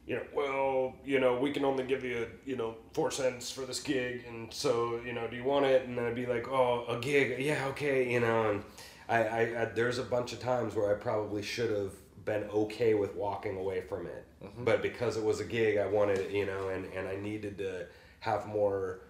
[0.05, 3.65] you know, well, you know, we can only give you, you know, four cents for
[3.65, 5.85] this gig, and so, you know, do you want it?
[5.85, 8.63] And then I'd be like, oh, a gig, yeah, okay, you know, and
[9.09, 11.91] I, I, I there's a bunch of times where I probably should have
[12.23, 14.63] been okay with walking away from it, mm-hmm.
[14.63, 17.57] but because it was a gig, I wanted, it, you know, and and I needed
[17.57, 17.87] to
[18.21, 19.01] have more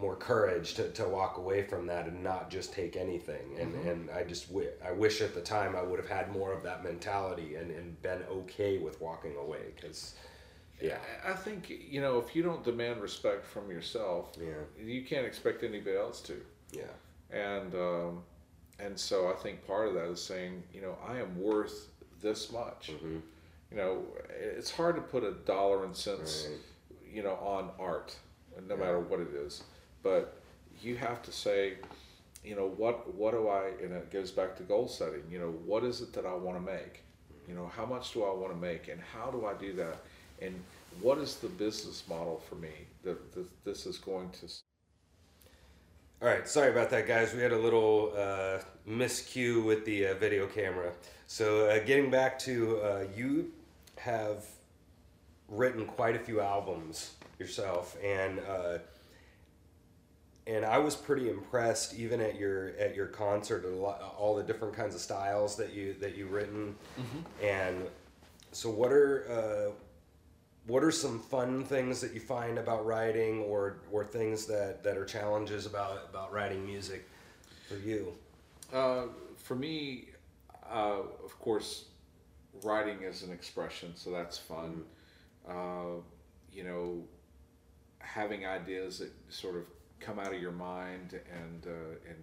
[0.00, 3.58] more courage to, to walk away from that and not just take anything.
[3.58, 6.52] And and I just wi- I wish at the time I would have had more
[6.52, 10.14] of that mentality and, and been okay with walking away because
[10.80, 10.98] yeah.
[11.26, 14.62] I- think you know if you don't demand respect from yourself yeah.
[14.82, 16.40] you can't expect anybody else to.
[16.72, 16.82] Yeah.
[17.30, 18.22] And um,
[18.78, 21.88] and so i think part of that is saying you know i am worth
[22.22, 22.92] this much.
[23.00, 23.18] Hmm
[23.70, 24.02] you know
[24.40, 26.58] it's hard to put a dollar and cents Right.
[27.14, 28.16] you know on art
[28.68, 28.80] no Yeah.
[28.80, 29.62] matter what it is
[30.02, 30.40] but
[30.82, 31.74] you have to say
[32.44, 35.50] you know what what do i and it goes back to goal setting you know
[35.66, 37.02] what is it that i want to make?
[37.48, 39.98] You know how much do i want to make and how do i do that?
[40.40, 40.54] And
[41.00, 42.72] what is the business model for me
[43.04, 44.46] that, that this is going to
[46.22, 47.34] all right sorry about that guys.
[47.34, 48.58] We had a little uh,
[48.88, 50.92] miscue with the uh, video camera.
[51.26, 53.52] So uh, getting back to uh, you
[53.96, 54.44] have
[55.48, 58.78] written quite a few albums yourself and uh,
[60.50, 64.74] and I was pretty impressed even at your at your concert lot, all the different
[64.74, 66.74] kinds of styles that you that you written.
[67.42, 67.86] And
[68.50, 69.72] so what are uh,
[70.66, 74.96] what are some fun things that you find about writing or or things that that
[74.96, 77.08] are challenges about about writing music
[77.68, 78.12] for you?
[78.72, 79.04] Uh,
[79.36, 80.08] for me,
[80.68, 81.86] uh, of course,
[82.64, 84.82] writing is an expression, so that's fun.
[85.48, 86.00] Uh,
[86.52, 87.04] you know,
[88.00, 89.62] having ideas that sort of
[90.00, 92.18] come out of your mind and uh, and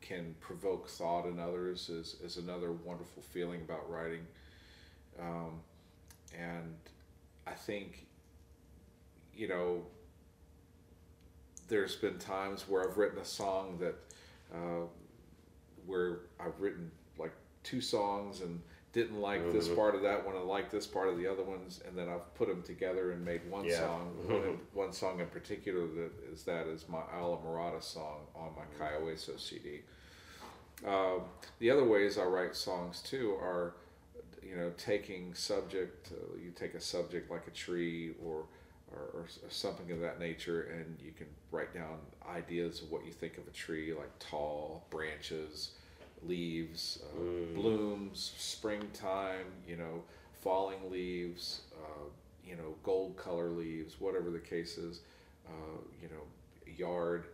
[0.00, 4.24] can provoke thought in others is, is another wonderful feeling about writing.
[5.18, 5.60] Um,
[6.38, 6.74] and
[7.46, 8.06] I think,
[9.34, 9.82] you know,
[11.68, 13.96] there's been times where I've written a song that
[14.54, 14.86] uh,
[15.86, 17.32] where I've written like
[17.64, 18.60] two songs and
[18.96, 21.82] didn't like this part of that one and like this part of the other ones,
[21.86, 23.80] and then I've put them together and made one Yeah.
[23.80, 24.16] song.
[24.26, 29.00] One, one song in particular that is that is my Islamorada song on my Cayo
[29.04, 29.82] Hueso CD.
[30.86, 31.24] Um,
[31.58, 33.74] the other ways I write songs too are,
[34.42, 36.12] you know, taking subject.
[36.12, 38.46] Uh, you take a subject like a tree or,
[38.90, 41.98] or or something of that nature, and you can write down
[42.34, 45.72] ideas of what you think of a tree, like tall branches,
[46.22, 49.46] leaves, uh, blooms, springtime.
[49.66, 50.02] You know,
[50.32, 51.62] falling leaves.
[51.74, 52.08] Uh,
[52.44, 55.00] you know, gold color leaves, whatever the case is.
[55.48, 56.22] Uh, you know,
[56.76, 57.26] yard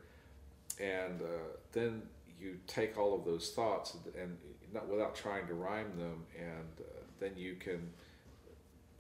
[0.80, 1.24] and uh,
[1.72, 2.02] then
[2.40, 4.36] you take all of those thoughts and,
[4.72, 6.84] not without trying to rhyme them, and uh,
[7.20, 7.90] then you can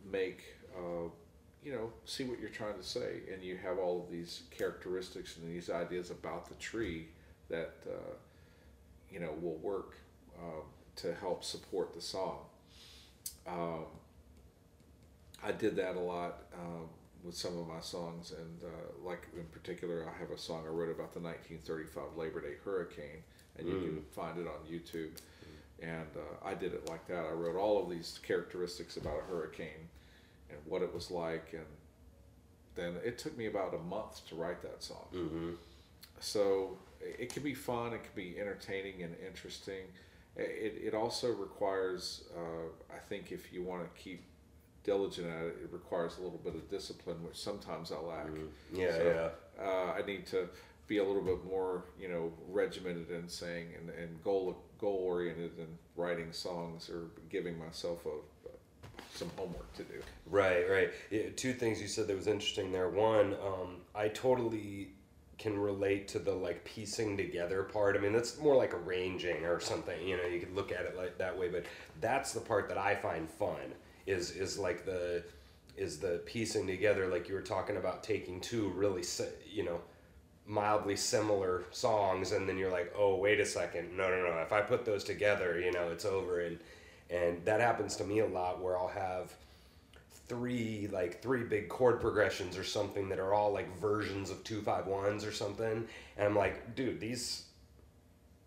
[0.04, 0.42] make
[0.76, 1.08] uh,
[1.64, 5.38] you know see what you're trying to say, and you have all of these characteristics
[5.38, 7.08] and these ideas about the tree
[7.48, 8.12] that uh,
[9.12, 9.96] you know will work
[10.38, 10.62] uh,
[10.96, 12.38] to help support the song.
[13.46, 13.86] Um,
[15.44, 16.88] I did that a lot um,
[17.24, 20.70] with some of my songs, and uh, like in particular, I have a song I
[20.70, 23.22] wrote about the 1935 Labor Day hurricane,
[23.58, 25.10] and you can find it on YouTube.
[25.80, 27.26] And uh, I did it like that.
[27.26, 29.88] I wrote all of these characteristics about a hurricane
[30.48, 31.66] and what it was like, and
[32.76, 35.06] then it took me about a month to write that song.
[35.12, 35.50] Mm-hmm.
[36.20, 39.84] So it can be fun, it can be entertaining and interesting.
[40.36, 44.24] It, it also requires, uh, I think, if you want to keep
[44.82, 48.26] diligent at it, it requires a little bit of discipline, which sometimes I lack.
[48.72, 49.30] Yeah, So,
[49.60, 50.48] Uh, I need to
[50.86, 55.58] be a little bit more, you know, regimented in saying and, and goal goal oriented
[55.58, 58.10] in writing songs or giving myself a,
[59.16, 60.00] some homework to do.
[60.26, 60.90] Right, right.
[61.10, 62.88] Yeah, two things you said that was interesting there.
[62.88, 64.90] One, um, I totally
[65.38, 67.96] can relate to the like piecing together part.
[67.96, 70.06] I mean, that's more like arranging or something.
[70.06, 71.64] You know, you could look at it like that way, but
[72.00, 73.74] that's the part that I find fun.
[74.06, 75.22] Is is like the
[75.76, 79.02] is the piecing together, like you were talking about, taking two really,
[79.50, 79.80] you know,
[80.46, 84.38] mildly similar songs, and then you're like, oh, wait a second, no, no, no.
[84.38, 86.58] If I put those together, you know, it's over, and
[87.10, 89.32] and that happens to me a lot, where I'll have
[90.26, 94.60] three like three big chord progressions or something that are all like versions of two
[94.60, 95.84] five ones or something.
[96.16, 97.44] And i'm like dude these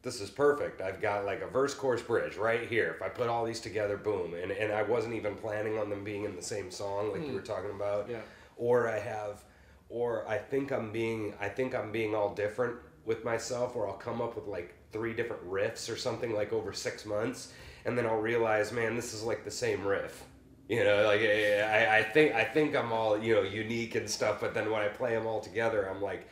[0.01, 0.81] this is perfect.
[0.81, 2.93] I've got like a verse chorus bridge right here.
[2.95, 4.33] If i put all these together boom.
[4.33, 7.29] And, and i wasn't even planning on them being in the same song like you
[7.29, 7.35] hmm.
[7.35, 8.09] were talking about.
[8.09, 8.21] Yeah.
[8.57, 9.43] or i have
[9.89, 13.95] or i think i'm being i think i'm being all different with myself or i'll
[13.95, 17.51] come up with like three different riffs or something like over six months.
[17.83, 20.23] And then i'll realize man this is like the same riff
[20.67, 24.41] you know like I, I think i think i'm all you know unique and stuff
[24.41, 26.27] but then when i play them all together i'm like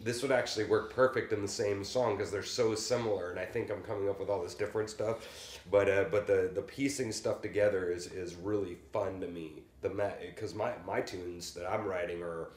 [0.00, 3.44] this would actually work perfect in the same song because they're so similar and i
[3.44, 5.60] think i'm coming up with all this different stuff.
[5.70, 9.62] But uh, but the the piecing stuff together is is really fun to me.
[9.80, 9.88] The
[10.20, 12.48] because my my tunes that i'm writing are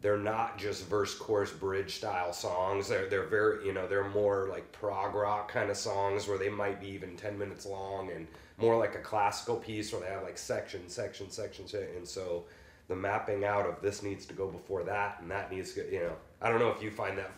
[0.00, 2.88] they're not just verse chorus bridge style songs.
[2.88, 6.48] They're they're very you know they're more like prog rock kind of songs where they
[6.48, 8.26] might be even 10 minutes long and
[8.62, 12.44] more like a classical piece where they have like section section section se- and so
[12.88, 16.00] the mapping out of this needs to go before that and that needs to you
[16.00, 17.30] know i don't know if you find that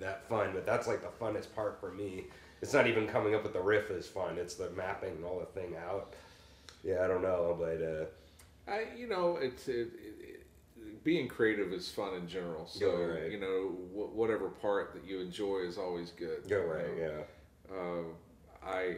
[0.00, 2.24] that fun but that's like the funnest part for me
[2.62, 5.38] it's not even coming up with the riff is fun it's the mapping and all
[5.40, 6.12] the thing out
[6.82, 8.04] yeah i don't know but uh
[8.66, 10.46] I, you know, it's it, it,
[10.78, 12.66] it, being creative is fun in general.
[12.66, 13.30] So right.
[13.30, 16.48] you know, wh- whatever part that you enjoy is always good.
[16.48, 17.22] go right know.
[17.70, 18.96] yeah Uh, I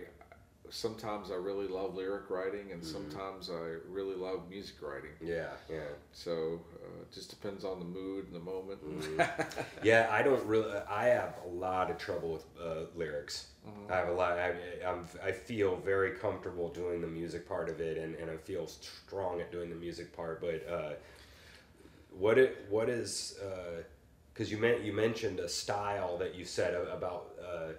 [0.70, 5.10] sometimes I really love lyric writing, and sometimes I really love music writing.
[5.20, 5.80] yeah yeah
[6.12, 8.78] So uh, it just depends on the mood and the moment.
[9.82, 10.72] Yeah, I don't really.
[10.90, 13.48] I have a lot of trouble with uh, lyrics.
[13.90, 14.38] I have a lot.
[14.38, 14.54] I,
[14.86, 18.66] I'm, I feel very comfortable doing the music part of it, and, and I feel
[18.66, 20.40] strong at doing the music part.
[20.40, 20.92] But uh,
[22.10, 23.38] what it what is
[24.32, 27.72] because you meant you mentioned a style that you said about uh,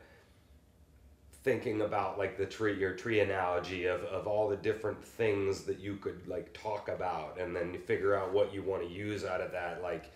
[1.48, 5.80] thinking about like the tree your tree analogy of, of all the different things that
[5.80, 9.40] you could like talk about and then figure out what you want to use out
[9.40, 10.12] of that like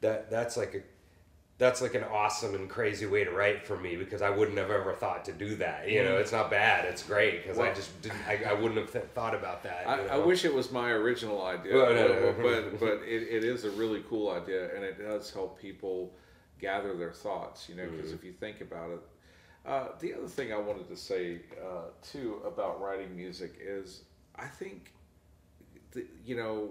[0.00, 0.80] that that's like a
[1.56, 4.72] that's like an awesome and crazy way to write for me because I wouldn't have
[4.72, 5.88] ever thought to do that.
[5.88, 6.84] You know, it's not bad.
[6.84, 8.18] It's great because I just didn't.
[8.26, 9.84] I, I wouldn't have th- thought about that.
[9.86, 12.34] I, you I wish it was my original idea, Well, no.
[12.42, 16.12] but but it, it is a really cool idea, and it does help people
[16.60, 17.68] gather their thoughts.
[17.68, 18.16] You know, because Mm-hmm.
[18.16, 19.00] if you think about it,
[19.66, 24.02] uh, the other thing I wanted to say uh, too about writing music is
[24.36, 24.92] I think,
[25.92, 26.70] the, you know,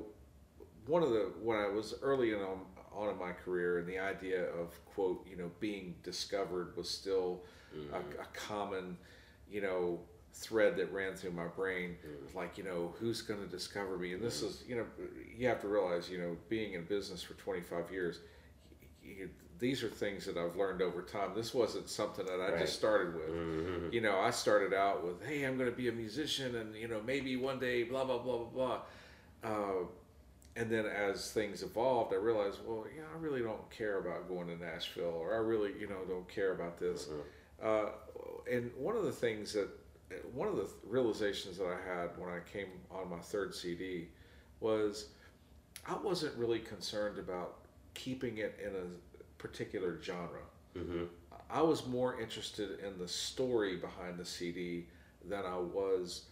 [0.86, 2.62] one of the when I was early in on,
[2.94, 7.42] on in my career, and the idea of quote, you know, being discovered was still
[7.94, 8.98] a, a common,
[9.50, 10.00] you know,
[10.34, 11.96] thread that ran through my brain.
[12.06, 12.36] Mm.
[12.36, 14.14] like you know who's going to discover me?
[14.14, 14.86] And this is you know
[15.36, 18.20] you have to realize you know being in business for 25 years
[19.04, 19.30] you,
[19.64, 21.30] these are things that i've learned over time.
[21.34, 22.60] This wasn't something that i Right.
[22.60, 23.30] just started with.
[23.30, 23.94] Mhm.
[23.94, 26.90] you know i started out with hey i'm going to be a musician and you
[26.90, 28.82] know maybe one day blah blah blah blah blah.
[29.50, 29.86] Uh,
[30.58, 34.48] and then as things evolved i realized well yeah i really don't care about going
[34.48, 37.08] to nashville or i really you know don't care about this.
[37.62, 37.86] Uh,
[38.52, 39.70] and one of the things that
[40.34, 44.10] one of the realizations that I had when I came on my third CD
[44.60, 45.08] was
[45.88, 47.60] I wasn't really concerned about
[47.94, 48.86] keeping it in a
[49.54, 50.40] particular genre.
[50.76, 51.10] Mhm.
[51.50, 54.88] I was more interested in the story behind the CD
[55.26, 56.26] than I was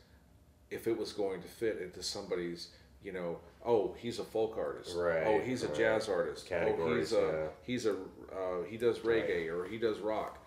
[0.72, 2.70] if it was going to fit into somebody's,
[3.04, 4.96] you know, oh, he's a folk artist.
[4.96, 5.76] Right, Oh, he's a right.
[5.76, 6.46] jazz artist.
[6.48, 7.48] oh, Categories, he's a yeah.
[7.64, 10.40] he's a uh, he does reggae or he does rock.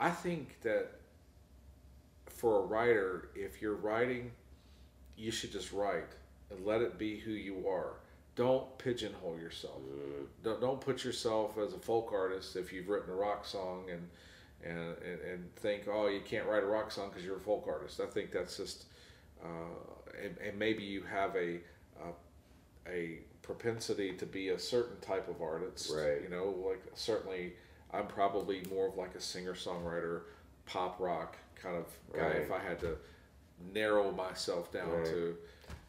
[0.00, 0.92] I think that
[2.26, 4.32] for a writer, if you're writing,
[5.16, 6.08] you should just write
[6.50, 7.92] and let it be who you are.
[8.38, 9.80] Don't pigeonhole yourself.
[9.80, 10.22] Mm-hmm.
[10.44, 14.08] Don't, don't put yourself as a folk artist if you've written a rock song and
[14.64, 17.66] and, and, and think, oh, you can't write a rock song because you're a folk
[17.68, 18.00] artist.
[18.00, 18.86] I think that's just,
[19.40, 19.46] uh,
[20.20, 21.58] and, and maybe you have a,
[22.00, 25.92] a a propensity to be a certain type of artist.
[25.94, 26.22] Right.
[26.22, 27.54] You know, like certainly
[27.92, 30.22] I'm probably more of like a singer songwriter,
[30.66, 32.26] pop rock kind of guy.
[32.26, 32.36] Right.
[32.36, 32.96] If I had to
[33.74, 35.04] narrow myself down Right.
[35.06, 35.36] to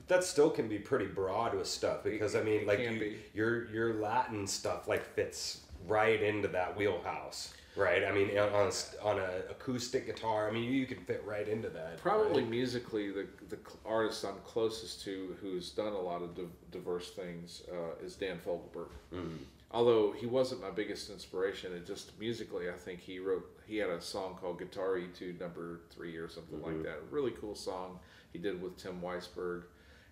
[0.10, 3.18] that still can be pretty broad with stuff because I mean, like you, be.
[3.34, 8.04] your your Latin stuff like fits right into that wheelhouse, right?
[8.04, 11.48] I mean, on on a, on a acoustic guitar, I mean, you can fit right
[11.48, 11.98] into that.
[11.98, 12.52] Probably right?
[12.52, 17.64] musically, the the artist I'm closest to who's done a lot of div- diverse things
[17.72, 18.90] uh, is Dan Fogelberg.
[19.14, 19.38] Mm.
[19.72, 23.48] Although he wasn't my biggest inspiration, it just musically, I think he wrote.
[23.68, 26.98] He had a song called Guitar Etude Number Three or something like that.
[27.12, 28.00] Really cool song
[28.32, 29.64] he did with Tim Weisberg,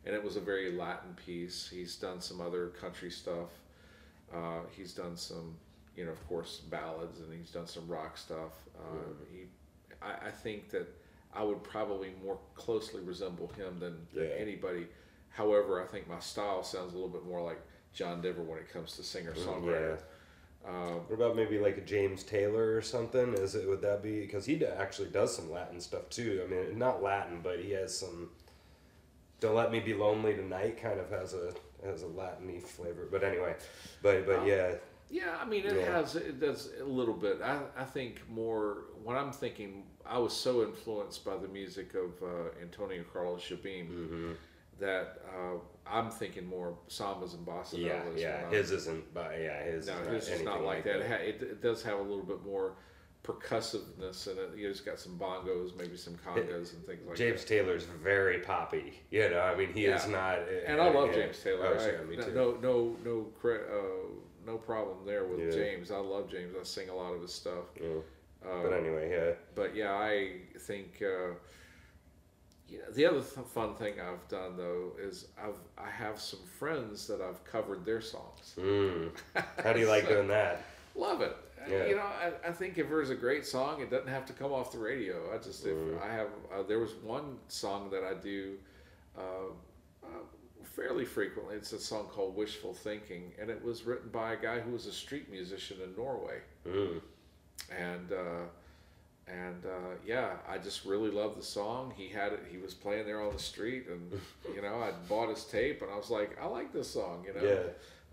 [0.08, 1.70] and it was a very Latin piece.
[1.70, 3.50] He's done some other country stuff.
[4.34, 5.56] Uh, he's done some,
[5.98, 8.54] you know, of course, ballads, and he's done some rock stuff.
[8.80, 8.96] Uh,
[9.32, 9.42] He,
[10.02, 10.88] I, I think that
[11.36, 14.30] I would probably more closely resemble him than, Yeah.
[14.38, 14.88] anybody.
[15.30, 17.60] However, I think my style sounds a little bit more like
[17.94, 20.00] John Denver when it comes to singer songwriter.
[20.66, 23.34] Um, What about maybe like a James Taylor or something?
[23.34, 26.42] Is it would that be because he actually does some Latin stuff too?
[26.46, 28.30] I mean, not Latin, but he has some.
[29.40, 30.82] Don't let me be lonely tonight.
[30.82, 31.54] Kind of has a
[31.86, 33.56] has a Latin-y flavor, but anyway,
[34.02, 34.76] but but Um, yeah,
[35.10, 35.92] Yeah, I mean, it Yeah.
[35.98, 37.42] has it does a little bit.
[37.42, 42.22] I, I think more when I'm thinking, I was so influenced by the music of
[42.22, 44.32] uh, Antonio Carlos Jobim hmm
[44.80, 45.58] that uh,
[45.88, 48.42] I'm thinking more sambas and bossa yeah, yeah.
[48.44, 49.88] I'm- His isn't, but yeah, his.
[49.88, 50.98] no, is his is not like that.
[50.98, 52.74] It, ha- it, it does have a little bit more
[53.28, 54.50] percussiveness in it.
[54.58, 57.48] You know, it's got some bongos, maybe some congas and things like James that.
[57.50, 59.02] Taylor's very poppy.
[59.12, 60.40] You know, I mean, he is not.
[60.66, 61.24] And I love yeah.
[61.24, 61.78] James Taylor.
[61.80, 62.32] Oh, me too.
[62.34, 63.52] No, no, no, uh,
[64.46, 65.52] no problem there with Yeah.
[65.52, 65.92] James.
[65.92, 66.54] I love James.
[66.60, 67.66] I sing a lot of his stuff.
[67.82, 67.88] Yeah.
[68.46, 69.34] Uh, But anyway, yeah.
[69.56, 71.34] but yeah, I think uh,
[72.70, 76.40] you know, the other th- fun thing I've done though is I've I have some
[76.60, 78.54] friends that I've covered their songs.
[78.58, 79.10] Mm.
[79.64, 80.64] How do you like So- doing that?
[80.96, 81.36] Love it.
[81.70, 81.86] Yeah.
[81.88, 84.52] You know, I, I think if there's a great song, it doesn't have to come
[84.52, 85.34] off the radio.
[85.34, 86.02] I just if Mm.
[86.02, 88.56] I have uh, there was one song that I do
[89.18, 89.22] uh,
[90.04, 90.08] uh,
[90.76, 91.56] fairly frequently.
[91.56, 94.86] It's a song called "Wishful Thinking," and it was written by a guy who was
[94.86, 97.02] a street musician in Norway Mm.
[97.78, 98.46] and uh,
[99.28, 101.94] and uh, yeah, I just really loved the song.
[101.98, 102.44] He had it.
[102.50, 104.20] He was playing there on the street, and
[104.56, 107.26] you know, I bought his tape, and I was like, I like this song.
[107.28, 107.64] You know, Yeah.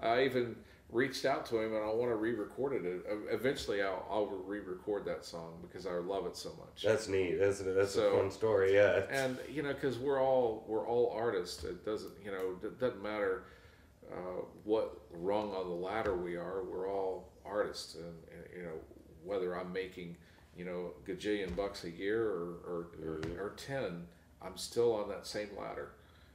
[0.09, 0.57] I even
[0.95, 3.05] reached out to him, and I want to re-record it.
[3.31, 6.83] Eventually, I'll, I'll re-record that song because I love it so much.
[6.85, 7.37] That's neat.
[7.39, 8.75] That's that's So- a fun story.
[8.75, 9.03] Yeah.
[9.11, 11.65] and you know, because we're all we're all artists.
[11.65, 13.43] It doesn't you know it doesn't matter
[14.11, 16.63] uh, what rung on the ladder we are.
[16.63, 18.77] We're all artists, and, and you know
[19.25, 20.17] whether I'm making
[20.57, 23.37] you know gajillion bucks a year or or, Mhm.
[23.37, 24.07] or, or ten,
[24.41, 25.91] I'm still on that same ladder.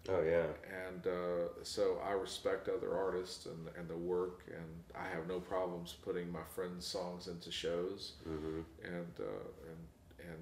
[0.07, 0.47] Oh yeah.
[0.87, 5.39] And uh, so I respect other artists and, and the work, and I have no
[5.39, 10.39] problems putting my friends' songs into shows, hmm and uh, and and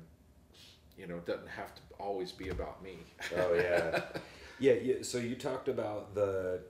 [0.97, 2.97] you know it doesn't have to always be about me.
[3.35, 4.01] Oh yeah.
[4.59, 4.73] yeah.
[4.73, 4.95] Yeah.
[5.01, 6.61] So you talked about the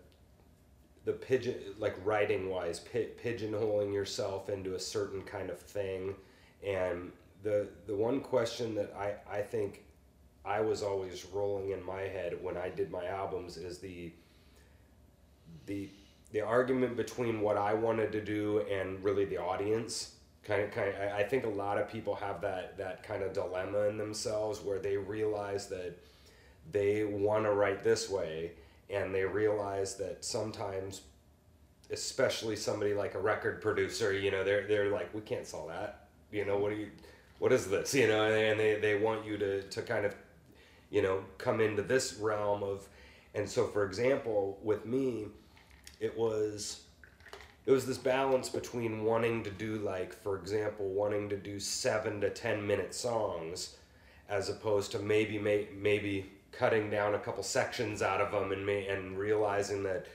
[1.05, 6.15] the pigeon, like writing wise, pi- pigeonholing yourself into a certain kind of thing,
[6.65, 7.11] and
[7.43, 9.83] the the one question that I I think
[10.47, 14.11] I was always rolling in my head when I did my albums is the
[15.65, 15.89] the
[16.31, 20.13] the argument between what I wanted to do and really the audience.
[20.43, 23.33] Kind of kind of I think a lot of people have that that kind of
[23.33, 25.97] dilemma in themselves where they realize that
[26.71, 28.51] they want to write this way
[28.89, 31.01] and they realize that sometimes
[31.89, 36.07] especially somebody like a record producer you know they're they're like we can't sell that.
[36.31, 36.91] You know what do you
[37.39, 37.93] what is this?
[37.93, 40.15] You know and they they want you to to kind of
[40.89, 42.87] you know come into this realm of
[43.33, 45.27] and so for example with me
[45.99, 46.81] it was
[47.65, 52.21] it was this balance between wanting to do like for example wanting to do seven
[52.21, 53.75] to ten minute songs
[54.29, 58.65] as opposed to maybe may, maybe cutting down a couple sections out of them and
[58.65, 60.05] may, and realizing that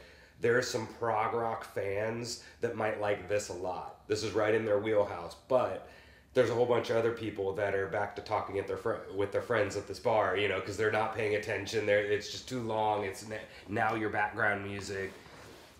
[0.41, 4.07] there are some prog rock fans that might like this a lot.
[4.09, 5.89] This is right in their wheelhouse but
[6.35, 8.97] there's a whole bunch of other people that are back to talking at their fr-
[9.14, 12.30] with their friends at this bar you know because they're not paying attention they're, it's
[12.30, 13.26] just too long it's
[13.68, 15.12] now your background music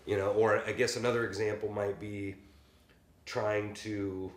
[0.05, 2.35] you know or i guess another example might be
[3.25, 4.31] trying to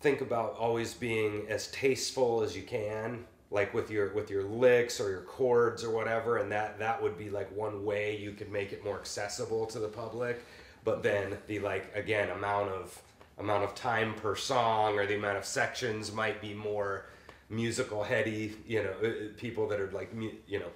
[0.00, 4.98] think about always being as tasteful as you can like with your with your licks
[4.98, 8.50] or your chords or whatever and that that would be like one way you could
[8.50, 10.44] make it more accessible to the public
[10.84, 13.00] but then the like again amount of
[13.38, 17.06] amount of time per song or the amount of sections might be more
[17.48, 20.10] musical heady you know uh, uh, people that are like
[20.46, 20.70] you know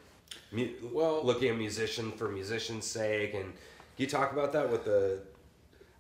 [0.53, 3.35] mu- well looking at musician for musician's sake.
[3.35, 3.53] And
[3.97, 5.21] you talk about that with the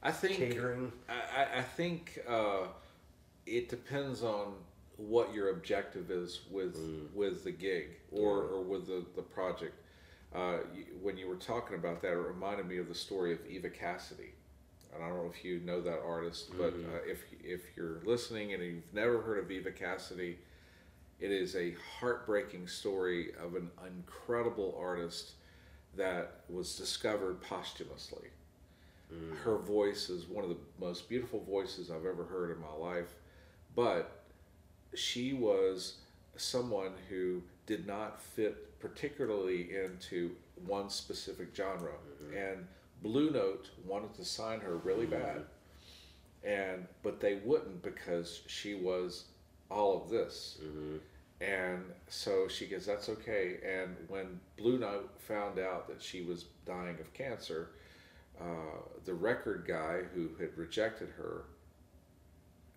[0.03, 0.93] i think catering?
[1.09, 2.67] I, I think uh,
[3.47, 4.55] it depends on
[4.99, 7.13] what your objective is with mm.
[7.15, 9.75] with the gig or, or with the, the project
[10.37, 10.59] uh,
[11.03, 14.35] when you were talking about that, it reminded me of the story of Eva Cassidy.
[14.95, 16.95] And I don't know if you know that artist, but mm-hmm.
[16.95, 20.39] uh, if if you're listening and you've never heard of Eva Cassidy,
[21.21, 25.33] it is a heartbreaking story of an incredible artist
[25.97, 28.29] that was discovered posthumously.
[29.13, 29.39] Mm.
[29.39, 33.15] Her voice is one of the most beautiful voices I've ever heard in my life,
[33.75, 34.25] but
[34.95, 35.97] she was
[36.37, 40.31] someone who did not fit particularly into
[40.65, 41.93] one specific genre.
[42.23, 42.37] Mm-hmm.
[42.37, 42.67] And
[43.03, 45.23] Blue Note wanted to sign her really mm-hmm.
[45.23, 45.43] bad,
[46.45, 49.25] and but they wouldn't because she was
[49.71, 50.59] all of this.
[50.63, 50.97] Mm-hmm.
[51.41, 56.47] And so she goes, "That's okay." And when Blue Note found out that she was
[56.65, 57.71] dying of cancer,
[58.41, 61.45] uh, the record guy who had rejected her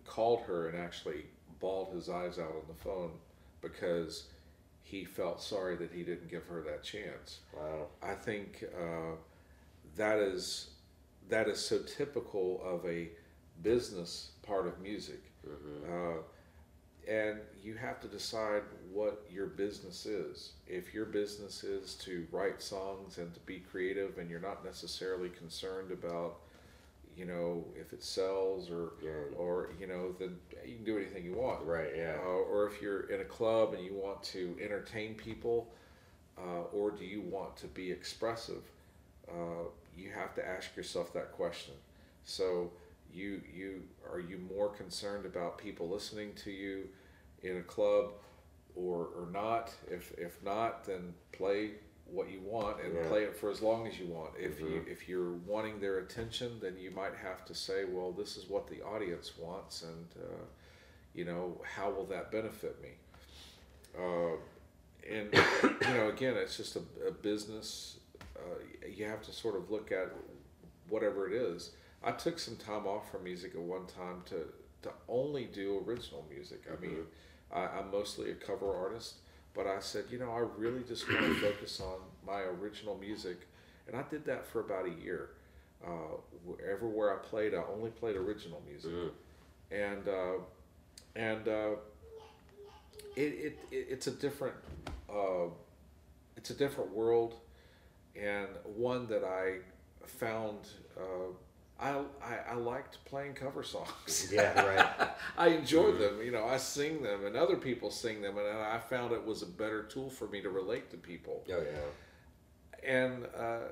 [0.06, 1.24] called her and actually
[1.60, 3.12] bawled his eyes out on the phone
[3.62, 4.24] because
[4.90, 7.38] he felt sorry that he didn't give her that chance.
[7.56, 7.86] Wow.
[8.02, 9.14] I think uh,
[9.96, 10.70] that is
[11.28, 13.08] that is so typical of a
[13.62, 15.22] business part of music.
[15.46, 15.92] Mm-hmm.
[15.92, 16.22] Uh,
[17.08, 18.62] and you have to decide
[18.92, 20.52] what your business is.
[20.66, 25.28] If your business is to write songs and to be creative, and you're not necessarily
[25.30, 26.40] concerned about
[27.20, 29.36] you know, if it sells or yeah.
[29.36, 31.62] or you know, then you can do anything you want.
[31.66, 31.90] Right.
[31.94, 32.16] Yeah.
[32.24, 35.70] Uh, or if you're in a club and you want to entertain people,
[36.38, 38.62] uh, or do you want to be expressive?
[39.30, 41.74] Uh, you have to ask yourself that question.
[42.24, 42.70] So
[43.12, 46.88] you you are you more concerned about people listening to you
[47.42, 48.12] in a club
[48.74, 49.74] or or not?
[49.90, 51.72] If if not, then play
[52.12, 53.08] what you want and yeah.
[53.08, 54.30] play it for as long as you want.
[54.38, 54.66] If mm-hmm.
[54.66, 58.48] you if you're wanting their attention, then you might have to say, well, this is
[58.48, 60.44] what the audience wants, and uh,
[61.14, 62.90] you know, how will that benefit me?
[63.98, 64.36] Uh,
[65.08, 67.98] and you know, again, it's just a, a business.
[68.36, 70.12] Uh, you have to sort of look at
[70.88, 71.70] whatever it is.
[72.02, 74.46] I took some time off from music at one time to
[74.82, 76.62] to only do original music.
[76.66, 77.58] I mean, mm-hmm.
[77.58, 79.16] I, I'm mostly a cover artist
[79.54, 83.46] but I said, you know, I really just want to focus on my original music.
[83.86, 85.30] And I did that for about a year.
[85.84, 86.18] Uh,
[86.70, 88.92] everywhere I played, I only played original music.
[88.92, 89.10] Mm.
[89.72, 90.32] And, uh,
[91.16, 91.70] and uh,
[93.16, 94.54] it, it, it, it's a different,
[95.08, 95.48] uh,
[96.36, 97.34] it's a different world
[98.16, 99.58] and one that I
[100.06, 100.58] found
[100.96, 101.32] uh,
[101.80, 104.30] I, I, I, liked playing cover songs.
[104.32, 105.10] Yeah, right.
[105.38, 106.00] I enjoy mm-hmm.
[106.00, 106.22] them.
[106.22, 109.42] You know, I sing them and other people sing them, and I found it was
[109.42, 111.44] a better tool for me to relate to people.
[111.50, 112.88] Oh yeah.
[112.88, 113.68] And uh,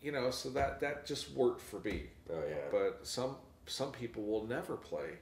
[0.00, 2.04] you know, so that that just worked for me.
[2.32, 2.56] Oh yeah.
[2.70, 3.36] But some
[3.66, 5.18] some people will never play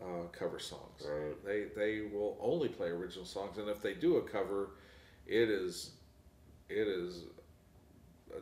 [0.00, 1.02] uh, cover songs.
[1.04, 1.44] Right.
[1.44, 4.70] They they will only play original songs, and if they do a cover,
[5.26, 5.90] it is
[6.68, 7.24] it is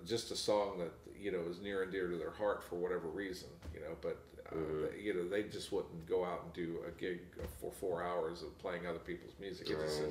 [0.06, 3.08] just a song that you know is near and dear to their heart for whatever
[3.08, 3.96] reason, you know.
[4.00, 4.18] But
[4.50, 4.96] uh, mm-hmm.
[4.96, 7.20] they, you know they just wouldn't go out and do a gig
[7.60, 9.68] for four hours of playing other people's music.
[9.70, 10.02] It just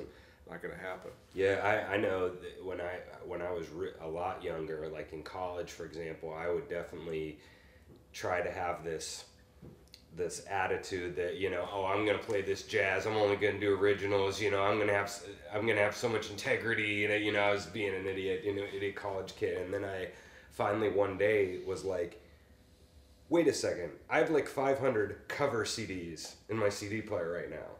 [0.48, 1.10] not going to happen.
[1.34, 2.32] Yeah, I, I know
[2.62, 6.48] when I when I was re- a lot younger, like in college, for example, I
[6.48, 7.38] would definitely
[8.12, 9.24] try to have this
[10.16, 13.78] this attitude that you know oh i'm gonna play this jazz i'm only gonna do
[13.78, 15.12] originals you know i'm gonna have
[15.54, 18.42] i'm gonna have so much integrity you know, you know i was being an idiot
[18.42, 20.08] you know idiot college kid and then i
[20.58, 22.20] finally one day was like
[23.28, 27.70] wait a second i have like 500 cover cds in my cd player right now.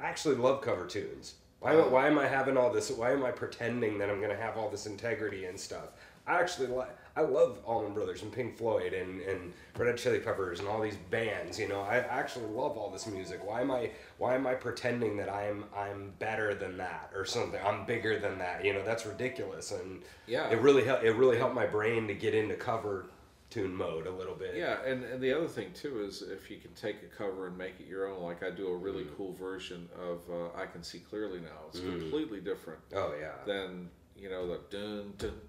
[0.00, 1.34] I actually love cover tunes.
[1.60, 4.56] Why, why am i having all this why am i pretending that i'm gonna have
[4.56, 5.90] all this integrity and stuff
[6.26, 10.18] i actually like I love Allman Brothers and Pink Floyd and, and Red Hot Chili
[10.18, 11.60] Peppers and all these bands.
[11.60, 13.38] You know, I actually love all this music.
[13.46, 17.60] Why am I why am I pretending that I'm I'm better than that or something?
[17.64, 18.64] I'm bigger than that.
[18.64, 19.70] You know, that's ridiculous.
[19.70, 20.48] And Yeah.
[20.50, 21.04] it really helped.
[21.04, 23.06] It really helped my brain to get into cover
[23.48, 24.56] tune mode a little bit.
[24.56, 27.56] Yeah, and, and the other thing too is if you can take a cover and
[27.56, 29.16] make it your own, like I do a really Mm.
[29.16, 33.34] cool version of uh, "I Can See Clearly Now." It's completely different Oh yeah.
[33.46, 35.40] than you know the dun dun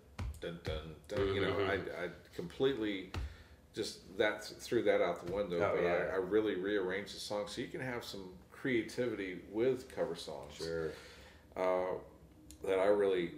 [0.45, 1.35] dun dun dun.
[1.35, 1.69] You know, Mhm.
[1.69, 3.11] I, I completely
[3.73, 5.57] just that threw that out the window.
[5.59, 5.91] Oh, but yeah.
[6.11, 10.55] I, I really rearranged the song so you can have some creativity with cover songs.
[10.55, 10.91] Sure.
[11.57, 11.93] uh,
[12.63, 13.31] that I really,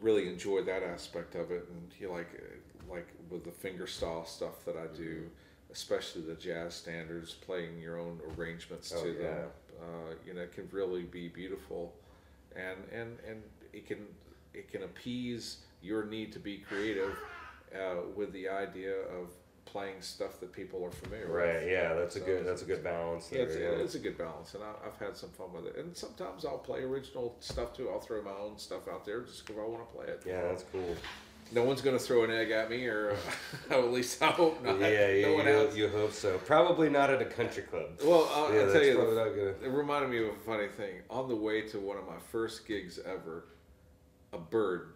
[0.00, 2.28] really enjoy that aspect of it, and he like,
[2.90, 5.30] like with the fingerstyle stuff that I do,
[5.72, 9.22] especially the jazz standards, playing your own arrangements Oh, to yeah.
[9.22, 9.48] them,
[9.80, 11.94] uh, you know, it can really be beautiful,
[12.54, 14.06] and and and it can
[14.52, 17.16] it can appease your need to be creative,
[17.74, 19.30] uh, with the idea of
[19.64, 21.34] playing stuff that people are familiar with.
[21.36, 21.68] Right.
[21.68, 21.94] Yeah.
[21.94, 22.46] That's a good.
[22.46, 23.28] That's a good balance.
[23.32, 23.84] Yeah, There, it's, yeah.
[23.84, 25.76] it's a good balance, and I, I've had some fun with it.
[25.76, 27.90] And sometimes I'll play original stuff too.
[27.90, 30.22] I'll throw my own stuff out there just because I want to play it.
[30.26, 30.42] yeah.
[30.42, 30.96] That's cool.
[31.52, 33.12] No one's going to throw an egg at me, or
[33.70, 34.80] uh, at least I hope not.
[34.80, 34.88] yeah.
[34.88, 36.38] no You, one you, you hope so.
[36.38, 37.90] Probably not at a country club.
[38.04, 38.62] Well, I'll, yeah.
[38.62, 39.54] I'll tell you, probably the, not gonna.
[39.64, 41.02] it reminded me of a funny thing.
[41.08, 43.44] On the way to one of my first gigs ever,
[44.32, 44.94] a bird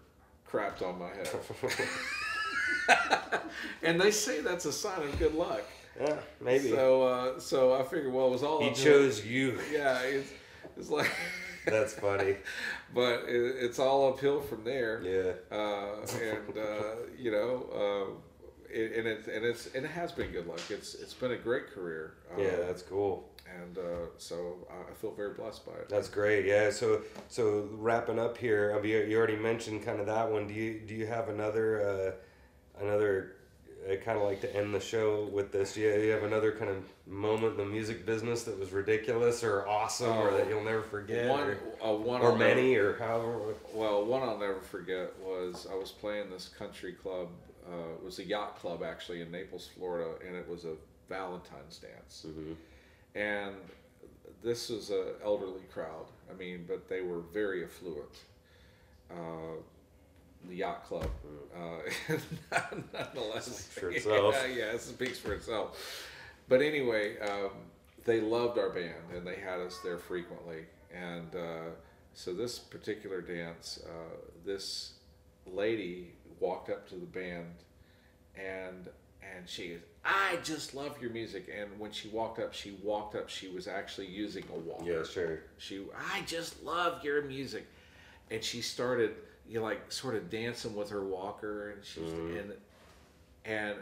[0.50, 1.30] crapped on my head,
[3.82, 5.62] and they say that's a sign of good luck.
[6.00, 6.16] Yeah.
[6.40, 6.70] Maybe.
[6.70, 9.58] So, uh, so I figured, well, it was all he chose you.
[9.72, 10.30] Yeah, it's,
[10.76, 11.10] it's like.
[11.66, 12.36] That's funny.
[12.94, 15.02] but it, it's all uphill from there.
[15.02, 15.56] Yeah.
[15.56, 16.82] Uh, and uh,
[17.18, 20.60] you know, uh, it, and it and it's and it has been good luck.
[20.70, 22.14] It's it's been a great career.
[22.38, 23.28] Yeah, that's cool.
[23.58, 25.88] And uh, so I feel very blessed by it.
[25.88, 26.46] That's great.
[26.46, 26.70] Yeah.
[26.70, 30.46] So so wrapping up here, I mean, you you already mentioned kind of that one.
[30.46, 32.16] Do you do you have another
[32.78, 33.36] uh, another?
[33.90, 35.74] I kind of like to end the show with this.
[35.74, 39.66] Yeah, you, have another kind of moment in the music business that was ridiculous or
[39.66, 43.54] awesome or that you'll never forget, one, or, uh, one or many, or however.
[43.72, 47.28] Well, one I'll never forget was I was playing this country club.
[47.66, 50.74] Uh, it was a yacht club actually in Naples, Florida, and it was a
[51.08, 52.26] Valentine's dance.
[52.28, 52.56] Mhm.
[53.14, 53.54] And
[54.42, 56.06] this was a elderly crowd.
[56.30, 58.24] I mean, but they were very affluent.
[59.10, 59.58] Uh,
[60.48, 61.08] the yacht club,
[61.54, 62.14] uh,
[62.92, 64.34] nonetheless, Speaks for itself.
[64.48, 66.06] Yeah, yeah, it speaks for itself.
[66.48, 67.50] But anyway, um,
[68.04, 70.64] they loved our band and they had us there frequently.
[70.94, 71.70] And uh,
[72.14, 74.94] so this particular dance, uh, this
[75.46, 77.54] lady walked up to the band
[78.34, 78.88] and
[79.22, 81.50] and she I just love your music.
[81.54, 83.28] And when she walked up, she walked up.
[83.28, 84.84] She was actually using a walker.
[84.90, 85.40] Yeah, sure.
[85.58, 87.66] She, I just love your music,
[88.30, 89.14] and she started,
[89.46, 92.40] you know, like sort of dancing with her walker, and she's Mm.
[92.40, 92.52] and
[93.44, 93.74] and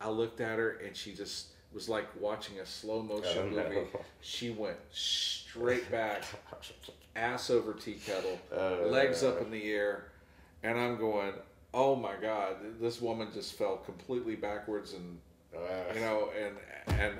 [0.00, 3.62] I looked at her, and she just was like watching a slow motion Oh, no.
[3.64, 3.86] movie.
[4.20, 6.22] She went straight back,
[7.16, 9.30] ass over tea kettle, Oh, legs no.
[9.30, 10.04] up in the air,
[10.62, 11.32] and I'm going,
[11.74, 15.18] oh my god, this woman just fell completely backwards and
[15.94, 16.56] you know, and
[16.98, 17.14] and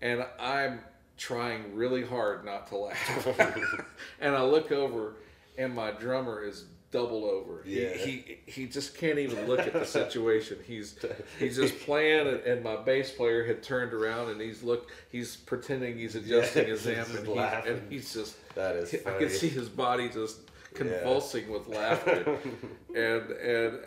[0.00, 0.80] and I'm
[1.16, 3.38] trying really hard not to laugh.
[4.20, 5.14] and I look over,
[5.58, 7.62] and my drummer is doubled over.
[7.64, 7.94] He- Yeah.
[7.96, 10.58] He, he just can't even look at the situation.
[10.66, 10.96] He's
[11.38, 15.36] he's just playing, and, and my bass player had turned around, and he's look he's
[15.36, 17.26] pretending he's adjusting his amp, and, he's,
[17.66, 20.38] and he's just that is I can see his body just
[20.74, 22.38] convulsing with laughter,
[22.94, 23.78] and and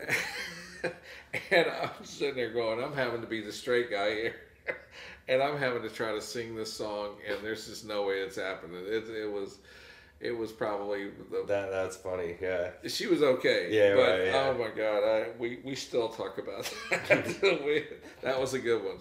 [1.50, 4.36] and I'm sitting there going, I'm having to be the straight guy here,
[5.28, 8.36] and I'm having to try to sing this song, and there's just no way it's
[8.36, 8.82] happening.
[8.86, 9.58] It it was,
[10.20, 11.44] it was probably the.
[11.46, 12.36] That that's funny.
[12.40, 12.70] Yeah.
[12.86, 14.48] she was okay, Yeah, but right, yeah.
[14.48, 17.60] oh my god, I, we we still talk about that.
[17.64, 17.84] we,
[18.22, 18.98] that was a good one.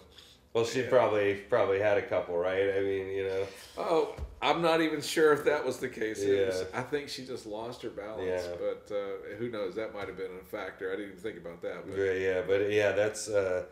[0.57, 0.89] Well, she Yeah.
[0.89, 2.73] probably probably had a couple, right?
[2.75, 3.47] I mean, you know.
[3.77, 6.19] Oh, I'm not even sure if that was the case.
[6.23, 6.79] It was- Yeah.
[6.79, 8.55] I think she just lost her balance, Yeah.
[8.59, 9.75] but uh, who knows?
[9.75, 10.87] That might have been a factor.
[10.91, 11.87] I didn't even think about that.
[11.87, 13.65] But Yeah, yeah, but yeah, that's uh,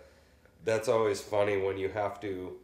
[0.63, 2.59] that's always funny when you have to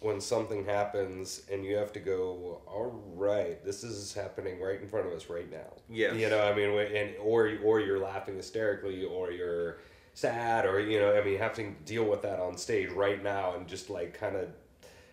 [0.00, 2.60] when something happens and you have to go.
[2.66, 5.72] All right, this is happening right in front of us right now.
[5.88, 9.78] Yeah, You know, I mean, and or or you're laughing hysterically, or you're
[10.14, 13.54] sad or you know I mean having to deal with that on stage right now
[13.56, 14.48] and just like kind of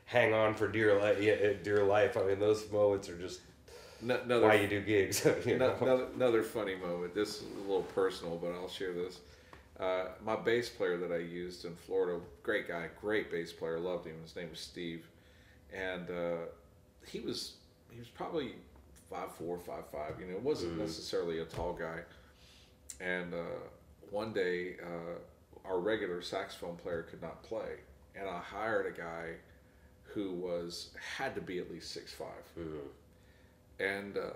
[0.05, 1.17] hang on for dear life
[1.63, 3.41] dear life I mean those moments are just
[4.01, 5.75] No- Another, why you do gigs you know?
[5.81, 7.13] another, another funny moment.
[7.15, 9.19] This is a little personal, but I'll share this.
[9.79, 14.05] Uh, my bass player that I used in Florida, great guy, great bass player, loved
[14.05, 14.15] him.
[14.21, 15.07] His name was Steve,
[15.73, 16.45] and uh,
[17.07, 17.53] he was
[17.89, 18.53] he was probably
[19.09, 20.19] five four, five five.
[20.19, 21.99] You know, wasn't necessarily a tall guy.
[22.99, 23.37] And uh,
[24.11, 27.79] one day, uh, our regular saxophone player could not play,
[28.15, 29.31] and I hired a guy
[30.03, 32.27] who was had to be at least six five
[33.79, 34.33] and uh,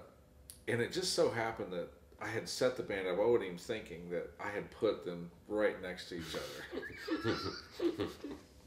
[0.68, 1.90] and it just so happened that
[2.22, 3.20] I had set the band up.
[3.20, 7.36] I wasn't even thinking that I had put them right next to each other.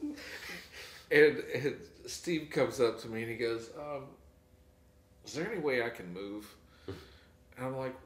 [1.11, 4.05] and, and Steve comes up to me and he goes, um,
[5.25, 6.55] "Is there any way I can move?"
[7.57, 7.97] And I'm like,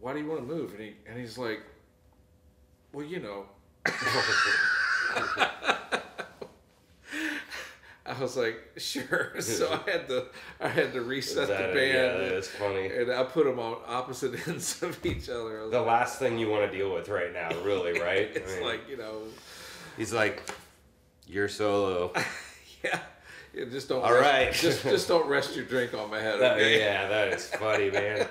[0.00, 1.60] "Why do you want to move?" And he and he's like,
[2.96, 3.44] "Well, you know."
[8.06, 9.34] I was like, sure.
[9.40, 10.26] So I had to,
[10.60, 12.86] I had to reset That- the band, yeah, that is funny.
[12.86, 15.68] and I put them on opposite ends of each other.
[15.68, 18.54] The like, last thing you want to deal with right now really right I it's
[18.54, 19.22] mean, like you know,
[19.98, 20.42] he's like
[21.26, 22.12] you're solo
[22.84, 23.00] yeah,
[23.52, 24.02] yeah, just don't.
[24.04, 24.52] All rest, right.
[24.54, 26.40] just just don't rest your drink on my head.
[26.40, 26.78] That- okay?
[26.78, 28.26] yeah, that is funny, man.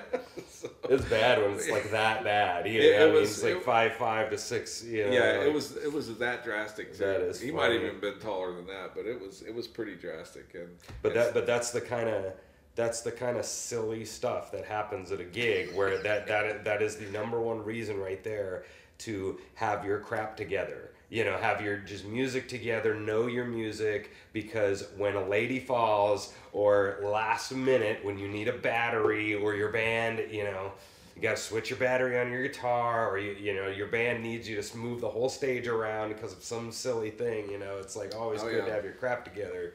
[0.66, 2.66] So- It's bad when it's like that bad.
[2.68, 4.82] You It- know, it I mean, was- it's like it- five five to six.
[4.84, 6.92] You know, yeah, like- it was it was that drastic.
[6.92, 6.98] Too.
[7.04, 9.66] That is he might have even been taller than that, but it was it was
[9.66, 10.54] pretty drastic.
[10.54, 12.32] And But that, but that's the kind of
[12.74, 16.82] that's the kind of silly stuff that happens at a gig where that that that
[16.82, 18.64] is the number one reason right there
[18.98, 20.90] to have your crap together.
[21.08, 26.34] You know, have your just music together, know your music because when a lady falls
[26.52, 30.72] or last minute when you need a battery or your band, you know,
[31.14, 34.22] you got to switch your battery on your guitar or you you know your band
[34.22, 37.78] needs you to move the whole stage around because of some silly thing you know?
[37.78, 39.74] It's like always Oh, good to have your crap together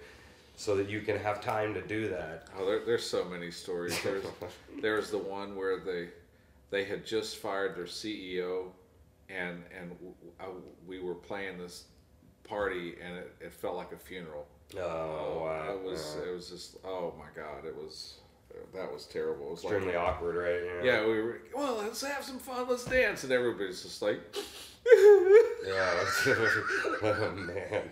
[0.55, 2.47] so that you can have time to do that.
[2.59, 3.99] Oh, there, there's so many stories.
[4.03, 4.23] There's
[4.81, 6.09] there was the one where they
[6.69, 8.65] they had just fired their CEO,
[9.35, 9.91] and and
[10.39, 10.45] I,
[10.87, 11.85] we were playing this
[12.43, 14.47] party, and it, it felt like a funeral.
[14.77, 18.17] oh wow It was Uh, it was just oh my god, it was
[18.73, 19.47] that was terrible.
[19.47, 20.83] It was like extremely awkward right know?
[20.83, 24.19] yeah, we were well, let's have some fun, let's dance, and everybody's just like.
[25.65, 26.05] yeah
[27.03, 27.83] oh man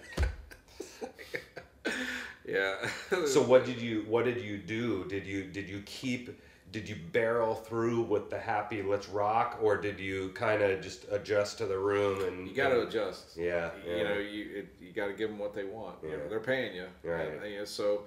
[2.46, 2.88] Yeah.
[3.28, 6.42] so what did you what did you do did you did you keep
[6.72, 11.06] did you barrel through with the happy let's rock or did you kind of just
[11.12, 13.36] adjust to the room and You got to adjust.
[13.38, 14.04] Yeah, You yeah.
[14.04, 15.96] know, you it, you got to give them what they want.
[16.04, 16.86] You know, they're paying you.
[17.04, 17.28] Right.
[17.28, 18.04] And, you know, so,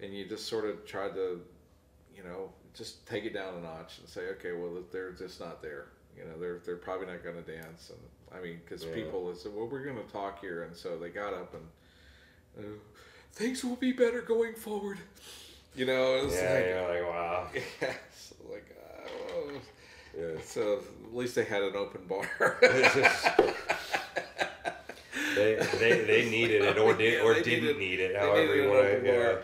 [0.00, 1.40] and you just sort of try to,
[2.14, 5.62] you know, just take it down a notch and say, okay, well, they're just not
[5.62, 5.86] there.
[6.16, 7.90] You know, they're they're probably not going to dance.
[7.90, 8.94] And I mean, because Yeah.
[8.94, 11.66] people said, well, we're going to talk here, and so they got up and
[12.58, 12.78] uh,
[13.32, 14.98] things will be better going forward.
[15.74, 19.50] You know, it's yeah like, you're like wow yeah, so like, uh, well,
[20.18, 20.40] yeah.
[20.44, 22.28] so at least they had an open bar.
[25.34, 27.46] they, they they needed it or did Yeah, or didn't
[27.78, 29.36] needed- need it however you want to yeah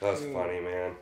[0.00, 0.32] that's Mm.
[0.34, 0.96] funny man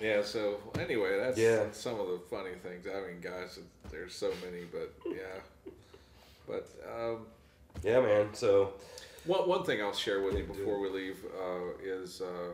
[0.00, 0.22] Yeah.
[0.22, 1.64] So anyway, that's Yeah.
[1.72, 2.86] some of the funny things.
[2.86, 3.58] I mean, guys,
[3.90, 5.72] there's so many, but yeah.
[6.46, 7.26] But um,
[7.82, 8.72] yeah man so
[9.24, 12.52] one one thing I'll share with you before we leave uh, is uh,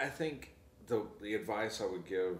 [0.00, 0.54] I, think
[0.86, 2.38] the the advice I would give,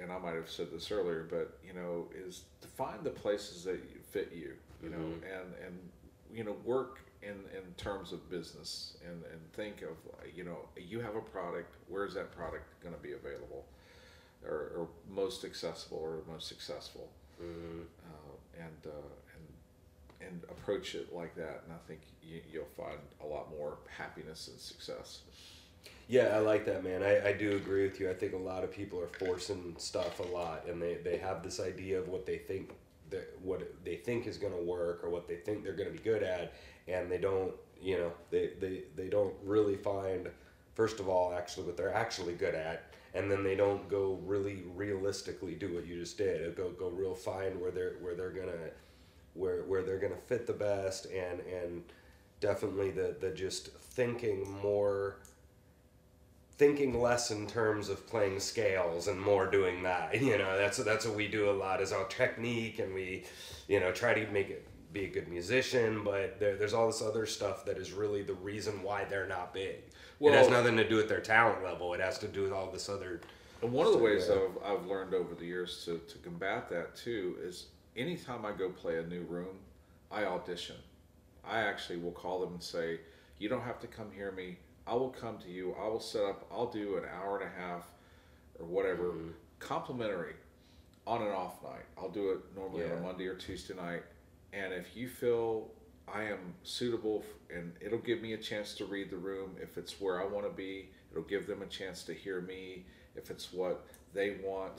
[0.00, 3.64] and I might have said this earlier, but you know, is to find the places
[3.64, 3.80] that
[4.10, 4.54] fit you.
[4.82, 5.22] You know, Mhm.
[5.22, 5.90] and and
[6.32, 9.96] you know, work in in terms of business, and and think of
[10.34, 11.74] you know, you have a product.
[11.88, 13.64] Where's that product going to be available,
[14.44, 17.08] or, or most accessible, or most successful?
[17.42, 18.90] mm, uh, and uh,
[20.20, 23.78] and and approach it like that, and I think you, you'll find a lot more
[23.96, 25.20] happiness and success.
[26.08, 27.02] Yeah I like that man.
[27.02, 28.10] I, I do agree with you.
[28.10, 31.42] I think a lot of people are forcing stuff a lot and they, they have
[31.42, 32.72] this idea of what they think
[33.10, 35.96] that what they think is going to work or what they think they're going to
[35.96, 36.54] be good at
[36.88, 40.28] and they don't you know they, they they don't really find
[40.74, 44.64] first of all actually what they're actually good at and then they don't go really
[44.74, 46.56] realistically do what you just did.
[46.56, 48.70] Go go real find where they're where they're gonna
[49.34, 51.82] where where they're gonna fit the best and and
[52.40, 55.18] definitely the the just thinking more
[56.56, 61.06] thinking less in terms of playing scales and more doing that you know that's that's
[61.06, 63.24] what we do a lot is our technique and we
[63.68, 67.02] you know try to make it be a good musician but there, there's all this
[67.02, 69.82] other stuff that is really the reason why they're not big
[70.20, 72.70] it has nothing to do with their talent level it has to do with all
[72.70, 73.20] this other
[73.62, 74.28] And one of the ways.
[74.30, 78.68] I've, I've learned over the years to, to combat that too is anytime I go
[78.68, 79.56] play a new room,
[80.10, 80.76] I audition.
[81.46, 83.00] I actually will call them and say,
[83.38, 84.58] "You don't have to come hear me.
[84.86, 85.74] I will come to you.
[85.80, 86.46] I will set up.
[86.52, 87.84] I'll do an hour and a half
[88.58, 89.28] or whatever, Mm-hmm.
[89.58, 90.34] complimentary,
[91.06, 91.84] on and off night.
[91.98, 94.02] I'll do it normally on a Monday or Tuesday night.
[94.52, 95.68] And if you feel
[96.06, 97.24] I am suitable,
[97.54, 99.56] and it'll give me a chance to read the room.
[99.60, 102.84] If it's where I want to be, it'll give them a chance to hear me.
[103.16, 104.74] If it's what they want,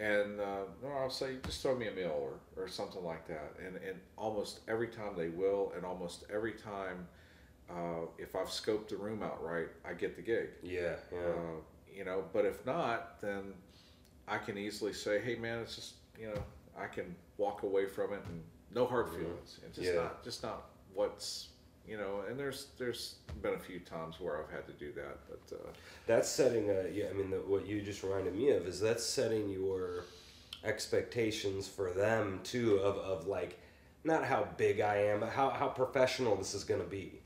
[0.00, 2.14] and uh, no, I'll say just throw me a meal
[2.56, 3.54] or, or something like that.
[3.64, 7.06] And and almost every time they will, and almost every time,
[7.70, 10.48] uh, if I've scoped the room out right, I get the gig.
[10.62, 11.18] Yeah, yeah.
[11.18, 11.60] Uh,
[11.94, 13.54] you know, but if not, then
[14.28, 16.42] I can easily say, hey man, it's just you know
[16.78, 18.42] I can walk away from it and
[18.74, 19.60] no hard feelings.
[19.66, 20.00] It's just Yeah.
[20.02, 21.48] not just not what's
[21.86, 22.22] you know.
[22.28, 25.70] And there's there's been a few times where I've had to do that, but uh,
[26.06, 27.06] That's setting a yeah.
[27.10, 30.04] I mean, the, what you just reminded me of is that's setting your
[30.64, 33.60] expectations for them too of of like
[34.02, 37.20] not how big I am, but how how professional this is gonna be.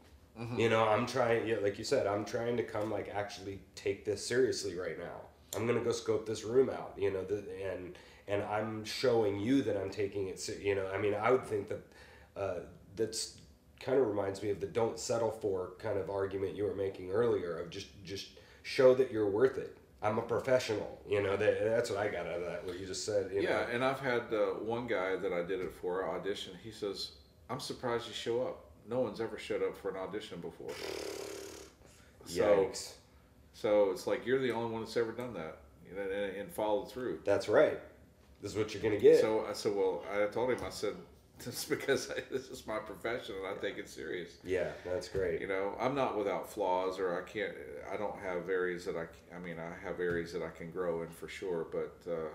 [0.59, 1.47] You know, I'm trying.
[1.47, 5.21] Yeah, like you said, I'm trying to come like actually take this seriously right now.
[5.57, 6.95] I'm gonna go scope this room out.
[6.97, 7.97] You know, the, and
[8.29, 10.49] and I'm showing you that I'm taking it.
[10.63, 11.87] You know, I mean, I would think that
[12.37, 12.61] uh,
[12.95, 13.39] that's
[13.81, 17.11] kind of reminds me of the don't settle for kind of argument you were making
[17.11, 18.29] earlier of just just
[18.63, 19.77] show that you're worth it.
[20.01, 21.01] I'm a professional.
[21.09, 22.65] You know, that, that's what I got out of that.
[22.65, 23.31] What you just said.
[23.33, 23.49] You yeah.
[23.51, 23.67] know?
[23.73, 26.53] And I've had uh, one guy that I did it for audition.
[26.63, 27.13] He says,
[27.51, 28.68] "I'm surprised you show up.
[28.89, 30.71] No one's ever showed up for an audition before."
[32.27, 32.93] So Yikes.
[33.55, 35.57] so it's like you're the only one that's ever done that,
[35.89, 37.21] you know, and, and followed through.
[37.25, 37.81] That's right.
[38.43, 39.21] This is what you're gonna get.
[39.23, 40.95] So I said, well, I told him, I said,
[41.47, 44.37] it's because I, this is my profession and I take it serious.
[44.45, 45.41] yeah, that's great.
[45.41, 47.53] You know, I'm not without flaws, or I can't.
[47.91, 49.07] I don't have areas that I.
[49.35, 51.67] I mean, I have areas that I can grow in for sure.
[51.71, 52.29] But uh,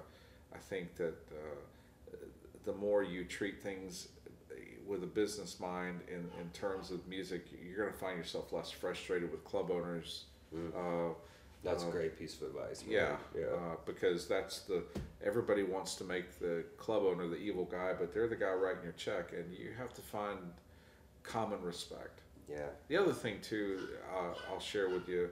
[0.55, 2.15] I think that uh,
[2.65, 4.07] the more you treat things
[4.87, 8.69] with a business mind in, in terms of music, you're going to find yourself less
[8.71, 10.25] frustrated with club owners.
[10.55, 11.13] Uh,
[11.63, 12.83] That's a uh, great piece of advice.
[12.87, 13.45] yeah, yeah.
[13.45, 14.83] Uh, because that's the
[15.25, 18.83] everybody wants to make the club owner the evil guy, but they're the guy writing
[18.83, 20.37] your check, and you have to find
[21.23, 22.19] common respect.
[22.49, 22.67] yeah.
[22.89, 25.29] The other thing too, uh, I'll share with you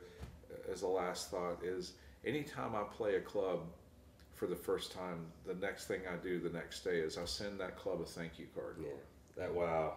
[0.71, 1.93] as a last thought is
[2.25, 3.59] anytime I play a club
[4.33, 7.59] for the first time, the next thing I do the next day is I send
[7.59, 8.77] that club a thank you card.
[8.81, 8.87] Yeah.
[9.37, 9.93] That wow.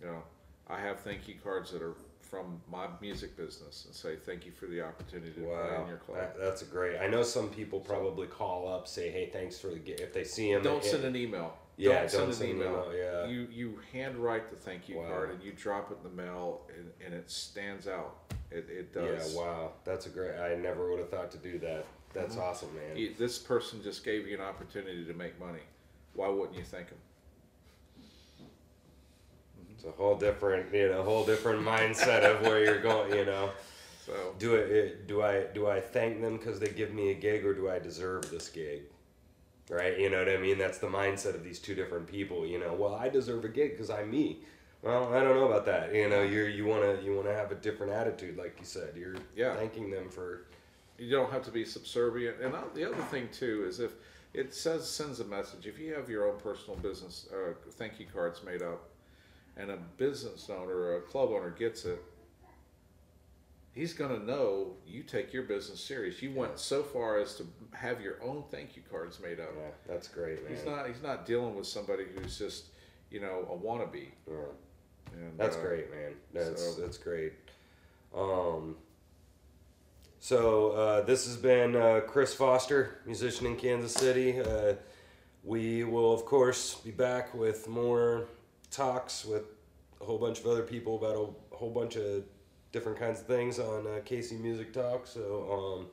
[0.00, 0.22] You know,
[0.68, 4.52] I have thank you cards that are from my music business and say thank you
[4.52, 6.18] for the opportunity to play in your club.
[6.18, 6.98] that, that's a great.
[6.98, 10.24] I know some people probably call up, say, "Hey, thanks for the gift." If they
[10.24, 11.56] see him, Don't send an email.
[11.78, 12.84] Yeah, don't send don't an send an email.
[12.90, 13.26] email, yeah.
[13.26, 15.08] You you handwrite the thank you Wow.
[15.08, 18.16] card and you drop it in the mail and, and it stands out.
[18.50, 19.34] It, it does.
[19.34, 20.36] Yeah, wow, that's a great.
[20.38, 21.84] I never would have thought to do that.
[22.12, 22.42] That's Mm-hmm.
[22.44, 23.14] awesome, man.
[23.18, 25.60] This person just gave you an opportunity to make money.
[26.14, 26.98] Why wouldn't you thank them?
[29.76, 33.12] It's a whole different, you know, whole different mindset of where you're going.
[33.14, 33.50] You know,
[34.04, 35.06] So do it?
[35.06, 37.78] Do I do I thank them because they give me a gig, or do I
[37.78, 38.82] deserve this gig?
[39.68, 39.98] Right?
[39.98, 40.58] You know what I mean?
[40.58, 42.46] That's the mindset of these two different people.
[42.46, 44.38] You know, well, I deserve a gig because I'm me.
[44.82, 45.92] Well, I don't know about that.
[45.94, 48.94] You know, you're you wanna you wanna have a different attitude, like you said.
[48.96, 49.54] You're Yeah.
[49.56, 50.42] thanking them for
[50.98, 52.40] you don't have to be subservient.
[52.40, 53.92] And uh, the other thing too is if
[54.32, 55.66] it says sends a message.
[55.66, 58.88] If you have your own personal business uh, thank you cards made up,
[59.56, 62.02] and a business owner or a club owner gets it,
[63.72, 66.20] he's gonna know you take your business serious.
[66.22, 69.50] You went so far as to have your own thank you cards made up.
[69.56, 70.54] yeah, that's great, man.
[70.54, 70.86] He's not.
[70.86, 72.66] He's not dealing with somebody who's just,
[73.10, 74.08] you know, a wannabe.
[74.28, 74.34] Yeah.
[75.12, 76.12] And, That's uh, great, man.
[76.34, 77.32] That's so- that's great.
[78.14, 78.76] Um,
[80.18, 84.40] so uh, this has been uh, Chris Foster, musician in Kansas City.
[84.40, 84.74] Uh,
[85.44, 88.26] we will, of course, be back with more
[88.70, 89.44] talks with
[90.00, 92.24] a whole bunch of other people about a whole bunch of
[92.72, 95.06] different kinds of things on uh, Casey Music Talk.
[95.06, 95.86] So, um,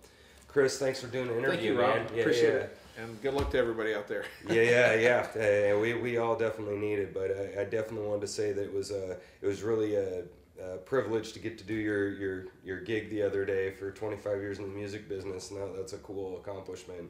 [0.47, 1.95] Chris, thanks for doing the interview, Thank you, Rob.
[1.95, 2.07] man.
[2.13, 2.59] Yeah, Appreciate yeah.
[2.59, 2.77] it.
[3.01, 4.25] And good luck to everybody out there.
[4.49, 4.93] yeah, yeah,
[5.35, 5.73] yeah.
[5.73, 8.61] Uh, we, we all definitely need it, but I, I definitely wanted to say that
[8.63, 10.23] it was uh, it was really a,
[10.63, 14.37] a privilege to get to do your, your your gig the other day for 25
[14.37, 15.49] years in the music business.
[15.49, 17.09] Now that's a cool accomplishment.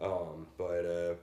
[0.00, 1.14] Um, but uh,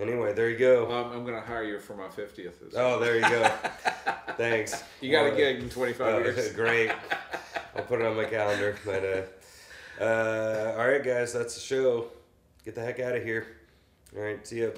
[0.00, 0.90] anyway, there you go.
[0.90, 2.74] Um, I'm going to hire you for my 50th.
[2.76, 3.50] Oh, there you go.
[4.36, 4.82] Thanks.
[5.00, 6.52] You got a gig in 25 uh, years.
[6.52, 6.92] great.
[7.74, 8.76] I'll put it on my calendar.
[8.84, 9.04] But
[10.00, 12.06] uh, uh, all right, guys, that's the show.
[12.64, 13.46] Get the heck out of here.
[14.16, 14.68] All right, see ya.